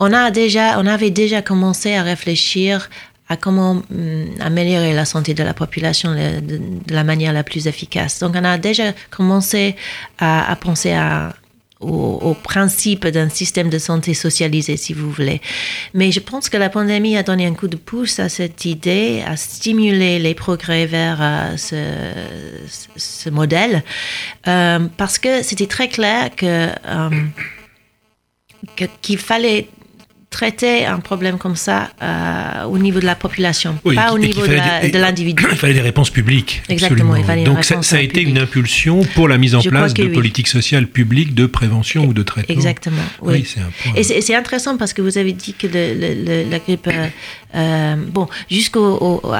on, 0.00 0.12
a 0.12 0.30
déjà, 0.30 0.78
on 0.78 0.86
avait 0.86 1.10
déjà 1.10 1.42
commencé 1.42 1.94
à 1.94 2.02
réfléchir 2.02 2.88
à 3.28 3.36
comment 3.36 3.82
hum, 3.90 4.26
améliorer 4.40 4.94
la 4.94 5.04
santé 5.04 5.34
de 5.34 5.42
la 5.42 5.54
population 5.54 6.14
de, 6.14 6.60
la 6.88 7.04
manière 7.04 7.32
la 7.32 7.44
plus 7.44 7.66
efficace. 7.66 8.20
Donc 8.20 8.34
on 8.36 8.44
a 8.44 8.56
déjà 8.58 8.92
commencé 9.10 9.76
à 10.18 10.56
penser 10.60 10.92
à 10.92 11.34
au, 11.80 12.34
principe 12.34 13.06
d'un 13.06 13.28
système 13.28 13.70
de 13.70 13.78
santé 13.78 14.14
socialisé, 14.14 14.76
si 14.76 14.92
vous 14.92 15.10
voulez. 15.10 15.40
Mais 15.94 16.10
je 16.10 16.20
pense 16.20 16.48
que 16.48 16.56
la 16.56 16.70
pandémie 16.70 17.16
a 17.16 17.22
donné 17.22 17.46
un 17.46 17.54
coup 17.54 17.68
de 17.68 17.76
pouce 17.76 18.18
à 18.18 18.28
cette 18.28 18.64
idée, 18.64 19.22
a 19.26 19.36
stimulé 19.36 20.18
les 20.18 20.34
progrès 20.34 20.86
vers 20.86 21.18
euh, 21.20 21.56
ce, 22.96 23.30
modèle, 23.30 23.84
euh, 24.46 24.80
parce 24.96 25.18
que 25.18 25.42
c'était 25.42 25.66
très 25.66 25.88
clair 25.88 26.34
que, 26.34 26.68
euh, 26.86 27.10
qu'il 29.00 29.18
fallait 29.18 29.68
traiter 30.30 30.84
un 30.84 31.00
problème 31.00 31.38
comme 31.38 31.56
ça 31.56 31.90
euh, 32.02 32.64
au 32.64 32.78
niveau 32.78 33.00
de 33.00 33.06
la 33.06 33.14
population, 33.14 33.78
pas 33.94 34.12
au 34.12 34.18
niveau 34.18 34.46
de 34.46 34.98
l'individu. 34.98 35.44
Il 35.50 35.56
fallait 35.56 35.74
des 35.74 35.80
réponses 35.80 36.10
publiques. 36.10 36.62
Exactement. 36.68 37.16
Il 37.16 37.24
fallait 37.24 37.44
Donc 37.44 37.64
ça, 37.64 37.96
a 37.96 38.00
été 38.00 38.22
une 38.22 38.38
impulsion 38.38 39.02
pour 39.14 39.28
la 39.28 39.38
mise 39.38 39.54
en 39.54 39.62
place 39.62 39.94
de 39.94 40.06
politiques 40.08 40.48
sociales 40.48 40.86
publiques 40.86 41.34
de 41.34 41.46
prévention 41.46 42.04
ou 42.04 42.12
de 42.12 42.22
traitement. 42.22 42.54
Exactement. 42.54 43.02
Oui, 43.22 43.44
c'est 43.46 43.60
un 43.60 43.70
point. 43.82 43.92
Et 43.96 44.02
c'est 44.02 44.34
intéressant 44.34 44.76
parce 44.76 44.92
que 44.92 45.02
vous 45.02 45.16
avez 45.18 45.32
dit 45.32 45.54
que 45.54 45.66
la 45.66 46.58
grippe, 46.58 46.88
euh, 46.88 47.08
euh, 47.54 47.96
bon, 47.96 48.28
jusqu'à 48.50 48.80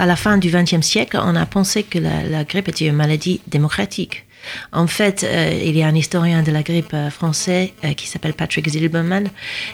la 0.07 0.17
fin 0.17 0.39
du 0.39 0.51
XXe 0.51 0.81
siècle, 0.81 1.21
on 1.23 1.37
a 1.37 1.47
pensé 1.47 1.83
que 1.83 1.99
la 1.99 2.45
grippe 2.45 2.69
était 2.69 2.87
une 2.87 2.97
maladie 2.97 3.41
démocratique. 3.47 4.25
En 4.73 4.87
fait, 4.87 5.25
euh, 5.25 5.61
il 5.65 5.77
y 5.77 5.83
a 5.83 5.87
un 5.87 5.95
historien 5.95 6.43
de 6.43 6.53
la 6.53 6.63
grippe 6.63 6.95
euh, 6.95 7.11
français 7.11 7.75
euh, 7.85 7.93
qui 7.95 8.07
s'appelle 8.07 8.35
Patrick 8.35 8.69
Zilberman 8.69 9.29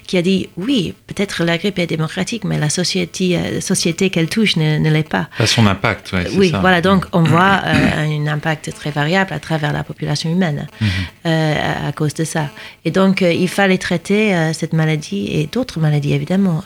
qui 0.07 0.17
a 0.17 0.23
dit 0.23 0.49
oui, 0.57 0.95
peut-être 1.07 1.45
la 1.45 1.59
grippe 1.59 1.79
est 1.79 1.87
démocratique, 1.87 2.45
mais 2.45 2.59
la 2.59 2.69
société, 2.69 3.61
société 3.61 4.11
qu'elle 4.11 4.29
touche 4.29 4.57
ne, 4.57 4.91
l'est 4.91 5.09
pas. 5.09 5.29
À 5.39 5.47
son 5.47 5.67
impact, 5.67 6.13
ouais, 6.13 6.27
Oui, 6.37 6.53
voilà, 6.61 6.81
donc 6.81 7.07
on 7.13 7.23
voit 7.23 7.63
un 7.65 8.27
impact 8.27 8.73
très 8.75 8.91
variable 8.91 9.33
à 9.33 9.41
travers 9.41 9.73
la 9.73 9.85
population 9.85 10.31
humaine 10.31 10.67
mhm. 10.81 10.89
à, 11.25 11.93
cause 11.93 12.15
de 12.15 12.25
ça. 12.25 12.51
Et 12.85 12.91
donc, 12.91 13.21
il 13.23 13.49
fallait 13.49 13.79
traiter 13.79 14.53
cette 14.53 14.73
maladie 14.73 15.29
et 15.31 15.47
d'autres 15.47 15.81
maladies, 15.81 16.13
évidemment, 16.13 16.65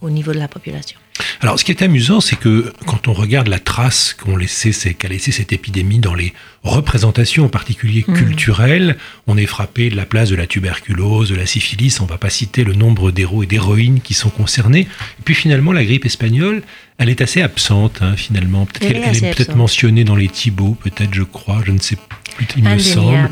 au 0.00 0.10
niveau 0.10 0.32
de 0.32 0.38
la 0.38 0.48
population. 0.48 0.98
Alors, 1.40 1.58
ce 1.58 1.64
qui 1.64 1.72
est 1.72 1.82
amusant, 1.82 2.20
c'est 2.20 2.36
que 2.36 2.72
quand 2.86 3.08
on 3.08 3.12
regarde 3.12 3.48
la 3.48 3.58
trace 3.58 4.14
qu'a 4.14 4.36
laissé, 4.36 4.72
laissé 5.08 5.32
cette 5.32 5.52
épidémie 5.52 5.98
dans 5.98 6.14
les 6.14 6.32
représentations, 6.62 7.44
en 7.44 7.48
particulier 7.48 8.04
mmh. 8.06 8.14
culturelles, 8.14 8.96
on 9.26 9.36
est 9.36 9.46
frappé 9.46 9.88
de 9.88 9.96
la 9.96 10.06
place 10.06 10.30
de 10.30 10.36
la 10.36 10.46
tuberculose, 10.46 11.30
de 11.30 11.36
la 11.36 11.46
syphilis. 11.46 12.00
On 12.00 12.04
ne 12.04 12.08
va 12.08 12.18
pas 12.18 12.30
citer 12.30 12.64
le 12.64 12.74
nombre 12.74 13.10
d'héros 13.10 13.42
et 13.42 13.46
d'héroïnes 13.46 14.00
qui 14.00 14.14
sont 14.14 14.30
concernés. 14.30 14.80
Et 14.80 15.22
puis 15.24 15.34
finalement, 15.34 15.72
la 15.72 15.84
grippe 15.84 16.04
espagnole, 16.04 16.62
elle 16.98 17.10
est 17.10 17.20
assez 17.20 17.42
absente, 17.42 18.00
hein, 18.02 18.16
finalement. 18.16 18.66
Peut-être 18.66 18.92
qu'elle 18.92 19.24
est, 19.24 19.34
peut-être 19.34 19.56
mentionnée 19.56 20.04
dans 20.04 20.16
les 20.16 20.28
Thibauts, 20.28 20.76
peut-être, 20.82 21.12
je 21.14 21.22
crois, 21.22 21.62
je 21.64 21.72
ne 21.72 21.78
sais 21.78 21.96
plus, 21.96 22.46
il 22.56 22.64
me 22.64 22.78
semble. 22.78 23.30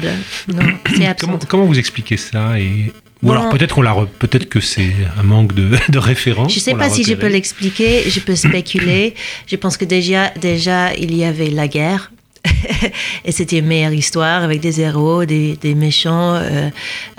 comment, 1.18 1.38
comment, 1.48 1.64
vous 1.64 1.78
expliquez 1.78 2.16
ça 2.16 2.58
et 2.58 2.92
ou 3.24 3.32
alors 3.32 3.48
peut-être 3.48 3.74
qu'on 3.74 3.82
la 3.82 3.94
peut-être 4.18 4.48
que 4.48 4.60
c'est 4.60 4.92
un 5.18 5.22
manque 5.22 5.54
de, 5.54 5.76
de 5.88 5.98
référence. 5.98 6.52
Je 6.52 6.58
ne 6.58 6.62
sais 6.62 6.74
pas 6.74 6.90
si 6.90 7.04
je 7.04 7.14
peux 7.14 7.28
l'expliquer. 7.28 8.08
Je 8.08 8.20
peux 8.20 8.36
spéculer. 8.36 9.14
je 9.46 9.56
pense 9.56 9.76
que 9.76 9.84
déjà 9.84 10.30
déjà 10.30 10.94
il 10.94 11.14
y 11.14 11.24
avait 11.24 11.50
la 11.50 11.68
guerre. 11.68 12.12
et 13.24 13.32
c'était 13.32 13.58
une 13.58 13.66
meilleure 13.66 13.94
histoire 13.94 14.42
avec 14.42 14.60
des 14.60 14.78
héros, 14.80 15.24
des, 15.24 15.56
des 15.56 15.74
méchants, 15.74 16.34
euh, 16.34 16.68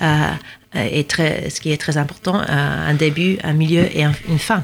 euh, 0.02 0.28
et 0.76 1.04
très, 1.06 1.50
ce 1.50 1.60
qui 1.60 1.72
est 1.72 1.78
très 1.78 1.98
important, 1.98 2.36
un 2.48 2.94
début, 2.94 3.38
un 3.44 3.54
milieu 3.54 3.86
et 3.98 4.04
une 4.04 4.38
fin. 4.38 4.64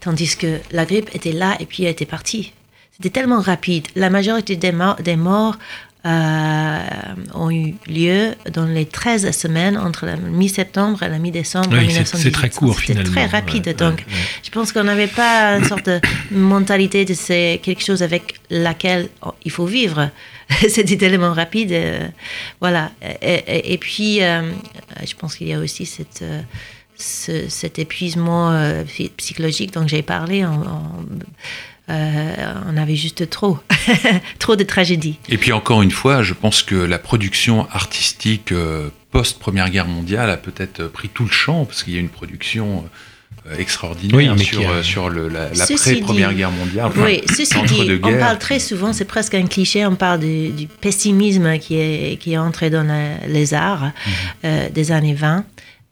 Tandis 0.00 0.36
que 0.36 0.58
la 0.72 0.84
grippe 0.84 1.14
était 1.14 1.32
là 1.32 1.56
et 1.60 1.66
puis 1.66 1.84
elle 1.84 1.90
était 1.90 2.06
partie. 2.06 2.52
C'était 2.92 3.20
tellement 3.20 3.40
rapide. 3.40 3.86
La 3.94 4.10
majorité 4.10 4.56
des 4.56 4.72
morts, 4.72 4.96
des 4.96 5.16
morts 5.16 5.58
euh, 6.06 6.78
ont 7.34 7.50
eu 7.50 7.74
lieu 7.86 8.34
dans 8.50 8.64
les 8.64 8.86
13 8.86 9.36
semaines 9.36 9.76
entre 9.76 10.06
la 10.06 10.16
mi-septembre 10.16 11.02
et 11.02 11.10
la 11.10 11.18
mi-décembre 11.18 11.68
oui, 11.72 11.94
C'est 12.04 12.30
très 12.30 12.48
court 12.48 12.78
finalement. 12.78 13.06
C'était 13.06 13.26
très 13.26 13.38
rapide. 13.38 13.76
donc, 13.76 14.06
je 14.42 14.48
pense 14.50 14.72
qu'on 14.72 14.84
n'avait 14.84 15.08
pas 15.08 15.58
une 15.58 15.66
sorte 15.66 15.86
de 15.86 16.00
mentalité 16.30 17.04
de 17.04 17.12
c'est 17.12 17.60
quelque 17.62 17.84
chose 17.84 18.02
avec 18.02 18.40
laquelle 18.48 19.10
oh, 19.20 19.34
il 19.44 19.50
faut 19.50 19.66
vivre. 19.66 20.08
C'était 20.68 20.96
tellement 20.96 21.34
rapide. 21.34 21.72
Euh, 21.72 22.08
voilà. 22.60 22.92
Et, 23.20 23.76
puis, 23.76 24.22
euh, 24.22 24.50
je 25.06 25.14
pense 25.14 25.36
qu'il 25.36 25.48
y 25.48 25.52
a 25.52 25.58
aussi 25.58 25.84
cette. 25.84 26.24
cet 26.96 27.78
épuisement 27.78 28.84
psychologique 29.16 29.72
dont 29.74 29.86
j'ai 29.86 30.02
parlé 30.02 30.44
en, 30.44 30.62
euh, 31.90 32.54
on 32.68 32.76
avait 32.76 32.96
juste 32.96 33.28
trop, 33.30 33.58
trop 34.38 34.56
de 34.56 34.64
tragédies. 34.64 35.18
Et 35.28 35.38
puis 35.38 35.52
encore 35.52 35.82
une 35.82 35.90
fois, 35.90 36.22
je 36.22 36.34
pense 36.34 36.62
que 36.62 36.76
la 36.76 36.98
production 36.98 37.68
artistique 37.70 38.52
euh, 38.52 38.90
post-Première 39.10 39.70
Guerre 39.70 39.88
mondiale 39.88 40.30
a 40.30 40.36
peut-être 40.36 40.84
pris 40.84 41.08
tout 41.08 41.24
le 41.24 41.30
champ, 41.30 41.64
parce 41.64 41.82
qu'il 41.82 41.94
y 41.94 41.96
a 41.96 42.00
une 42.00 42.08
production 42.08 42.84
euh, 43.48 43.56
extraordinaire 43.58 44.38
sur, 44.38 44.84
sur 44.84 45.10
l'après-Première 45.10 46.34
Guerre 46.34 46.52
mondiale. 46.52 46.92
oui, 46.96 47.22
ceci 47.26 47.60
dit, 47.62 48.00
on 48.02 48.18
parle 48.18 48.38
très 48.38 48.60
souvent, 48.60 48.92
c'est 48.92 49.04
presque 49.04 49.34
un 49.34 49.46
cliché, 49.46 49.84
on 49.84 49.96
parle 49.96 50.20
du, 50.20 50.68
pessimisme 50.80 51.58
qui 51.58 51.76
est, 51.76 52.20
qui 52.20 52.34
est 52.34 52.38
entré 52.38 52.70
dans 52.70 52.86
les 53.26 53.54
arts 53.54 53.90
mhm. 54.44 54.68
des 54.72 54.92
années 54.92 55.14
20. 55.14 55.44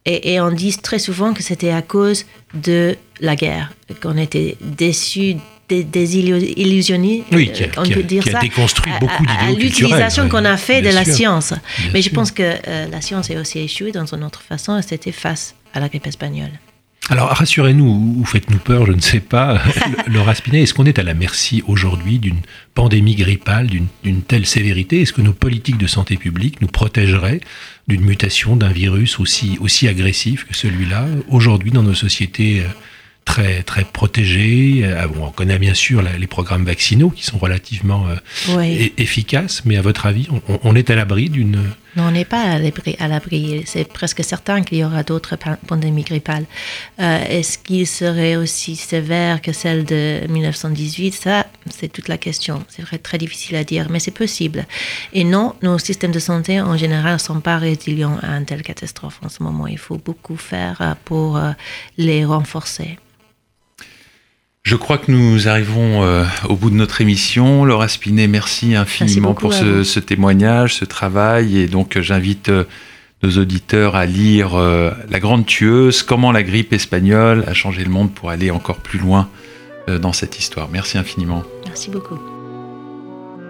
Et, 0.04 0.34
et, 0.34 0.40
on 0.40 0.50
dit 0.52 0.74
très 0.78 0.98
souvent 0.98 1.34
que 1.34 1.42
c'était 1.42 1.70
à 1.70 1.82
cause 1.82 2.24
de 2.54 2.96
la 3.20 3.36
guerre, 3.36 3.72
qu'on 4.00 4.16
était 4.16 4.56
déçus 4.60 5.36
des, 5.68 5.84
des 5.84 6.16
illusionnistes, 6.18 7.26
oui, 7.32 7.52
qui 7.52 7.64
a, 7.64 7.68
on 7.76 7.88
peut 7.88 8.02
dire 8.02 8.24
ça, 8.24 8.40
déconstruit 8.40 8.92
beaucoup 9.00 9.24
à, 9.28 9.50
l'utilisation 9.52 10.28
qu'on 10.28 10.44
a 10.44 10.56
fait 10.56 10.82
de 10.82 10.88
la 10.88 11.04
science. 11.04 11.54
Mais 11.92 12.02
je 12.02 12.10
pense 12.10 12.30
que 12.30 12.42
euh, 12.42 12.86
la 12.90 13.00
science 13.00 13.30
a 13.30 13.40
aussi 13.40 13.58
échoué 13.58 13.92
dans 13.92 14.06
une 14.14 14.24
autre 14.24 14.42
façon, 14.42 14.80
c'était 14.82 15.12
face 15.12 15.54
à 15.74 15.80
la 15.80 15.88
grippe 15.88 16.06
espagnole. 16.06 16.50
Alors 17.10 17.28
rassurez-nous 17.28 18.18
ou 18.18 18.24
faites-nous 18.26 18.58
peur, 18.58 18.84
je 18.84 18.92
ne 18.92 19.00
sais 19.00 19.20
pas, 19.20 19.62
Laura 20.06 20.34
Spinet, 20.34 20.62
est-ce 20.62 20.74
qu'on 20.74 20.84
est 20.84 20.98
à 20.98 21.02
la 21.02 21.14
merci 21.14 21.62
aujourd'hui 21.66 22.18
d'une 22.18 22.40
pandémie 22.74 23.14
grippale 23.14 23.66
d'une 23.66 24.22
telle 24.22 24.44
sévérité? 24.44 25.00
Est-ce 25.00 25.14
que 25.14 25.22
nos 25.22 25.32
politiques 25.32 25.78
de 25.78 25.86
santé 25.86 26.18
publique 26.18 26.60
nous 26.60 26.68
protégeraient 26.68 27.40
d'une 27.86 28.02
mutation 28.02 28.56
d'un 28.56 28.68
virus 28.68 29.20
aussi, 29.20 29.56
aussi 29.60 29.88
agressif 29.88 30.44
que 30.44 30.54
celui-là 30.54 31.06
aujourd'hui 31.28 31.70
dans 31.70 31.82
nos 31.82 31.94
sociétés 31.94 32.60
euh, 32.60 32.68
très, 33.28 33.62
très 33.62 33.84
protégés. 33.84 34.80
Euh, 34.84 35.06
on 35.20 35.30
connaît 35.30 35.58
bien 35.58 35.74
sûr 35.74 36.00
les 36.00 36.26
programmes 36.26 36.64
vaccinaux 36.64 37.10
qui 37.10 37.24
sont 37.24 37.36
relativement 37.36 38.06
euh, 38.08 38.88
efficaces, 38.96 39.62
mais 39.66 39.76
à 39.76 39.82
votre 39.82 40.06
avis, 40.06 40.28
on, 40.64 40.74
est 40.74 40.88
à 40.88 40.96
l'abri 40.96 41.28
d'une... 41.28 41.62
Non, 41.96 42.04
on 42.04 42.10
n'est 42.10 42.24
pas 42.24 42.40
à 42.40 43.08
l'abri. 43.08 43.62
C'est 43.66 43.86
presque 43.86 44.24
certain 44.24 44.62
qu'il 44.62 44.78
y 44.78 44.84
aura 44.84 45.02
d'autres 45.02 45.36
pandémies 45.66 46.04
grippales. 46.04 46.46
Euh, 47.00 47.22
est-ce 47.28 47.58
qu'il 47.58 47.86
serait 47.86 48.36
aussi 48.36 48.76
sévère 48.76 49.42
que 49.42 49.52
celle 49.52 49.84
de 49.84 50.20
1918 50.28 51.12
Ça, 51.12 51.46
c'est 51.68 51.92
toute 51.92 52.08
la 52.08 52.16
question. 52.16 52.64
C'est 52.68 53.02
très 53.02 53.18
difficile 53.18 53.56
à 53.56 53.64
dire, 53.64 53.88
mais 53.90 54.00
c'est 54.00 54.10
possible. 54.24 54.64
Et 55.12 55.24
non, 55.24 55.54
nos 55.62 55.78
systèmes 55.78 56.12
de 56.12 56.18
santé 56.18 56.62
en 56.62 56.78
général 56.78 57.14
ne 57.14 57.18
sont 57.18 57.40
pas 57.40 57.58
résilients 57.58 58.18
à 58.22 58.38
une 58.38 58.46
telle 58.46 58.62
catastrophe 58.62 59.20
en 59.22 59.28
ce 59.28 59.42
moment. 59.42 59.66
Il 59.66 59.78
faut 59.78 59.98
beaucoup 59.98 60.36
faire 60.36 60.96
pour 61.04 61.38
les 61.98 62.24
renforcer. 62.24 62.98
Je 64.68 64.76
crois 64.76 64.98
que 64.98 65.10
nous 65.10 65.48
arrivons 65.48 66.02
euh, 66.02 66.24
au 66.46 66.54
bout 66.54 66.68
de 66.68 66.74
notre 66.74 67.00
émission. 67.00 67.64
Laura 67.64 67.88
Spinet, 67.88 68.28
merci 68.28 68.74
infiniment 68.74 69.32
pour 69.32 69.54
ce, 69.54 69.98
témoignage, 69.98 70.74
ce 70.74 70.84
travail. 70.84 71.56
Et 71.56 71.68
donc, 71.68 71.96
euh, 71.96 72.02
j'invite 72.02 72.50
euh, 72.50 72.64
nos 73.22 73.30
auditeurs 73.38 73.96
à 73.96 74.04
lire 74.04 74.58
La 74.58 75.20
Grande 75.20 75.46
Tueuse, 75.46 76.02
comment 76.02 76.32
la 76.32 76.42
grippe 76.42 76.74
espagnole 76.74 77.44
a 77.46 77.54
changé 77.54 77.82
le 77.82 77.88
monde 77.88 78.12
pour 78.12 78.28
aller 78.28 78.50
encore 78.50 78.80
plus 78.80 78.98
loin 78.98 79.30
dans 79.88 80.12
cette 80.12 80.38
histoire. 80.38 80.68
Merci 80.70 80.98
infiniment. 80.98 81.42
Merci 81.66 81.90
beaucoup. 81.90 82.18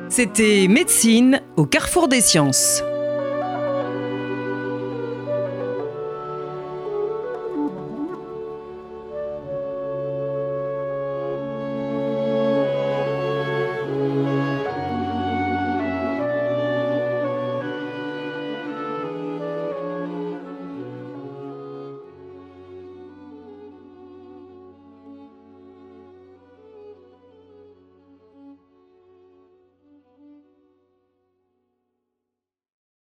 C'était 0.09 0.69
Médecine 0.69 1.43
au 1.57 1.67
carrefour 1.67 2.07
des 2.07 2.21
sciences. 2.21 2.83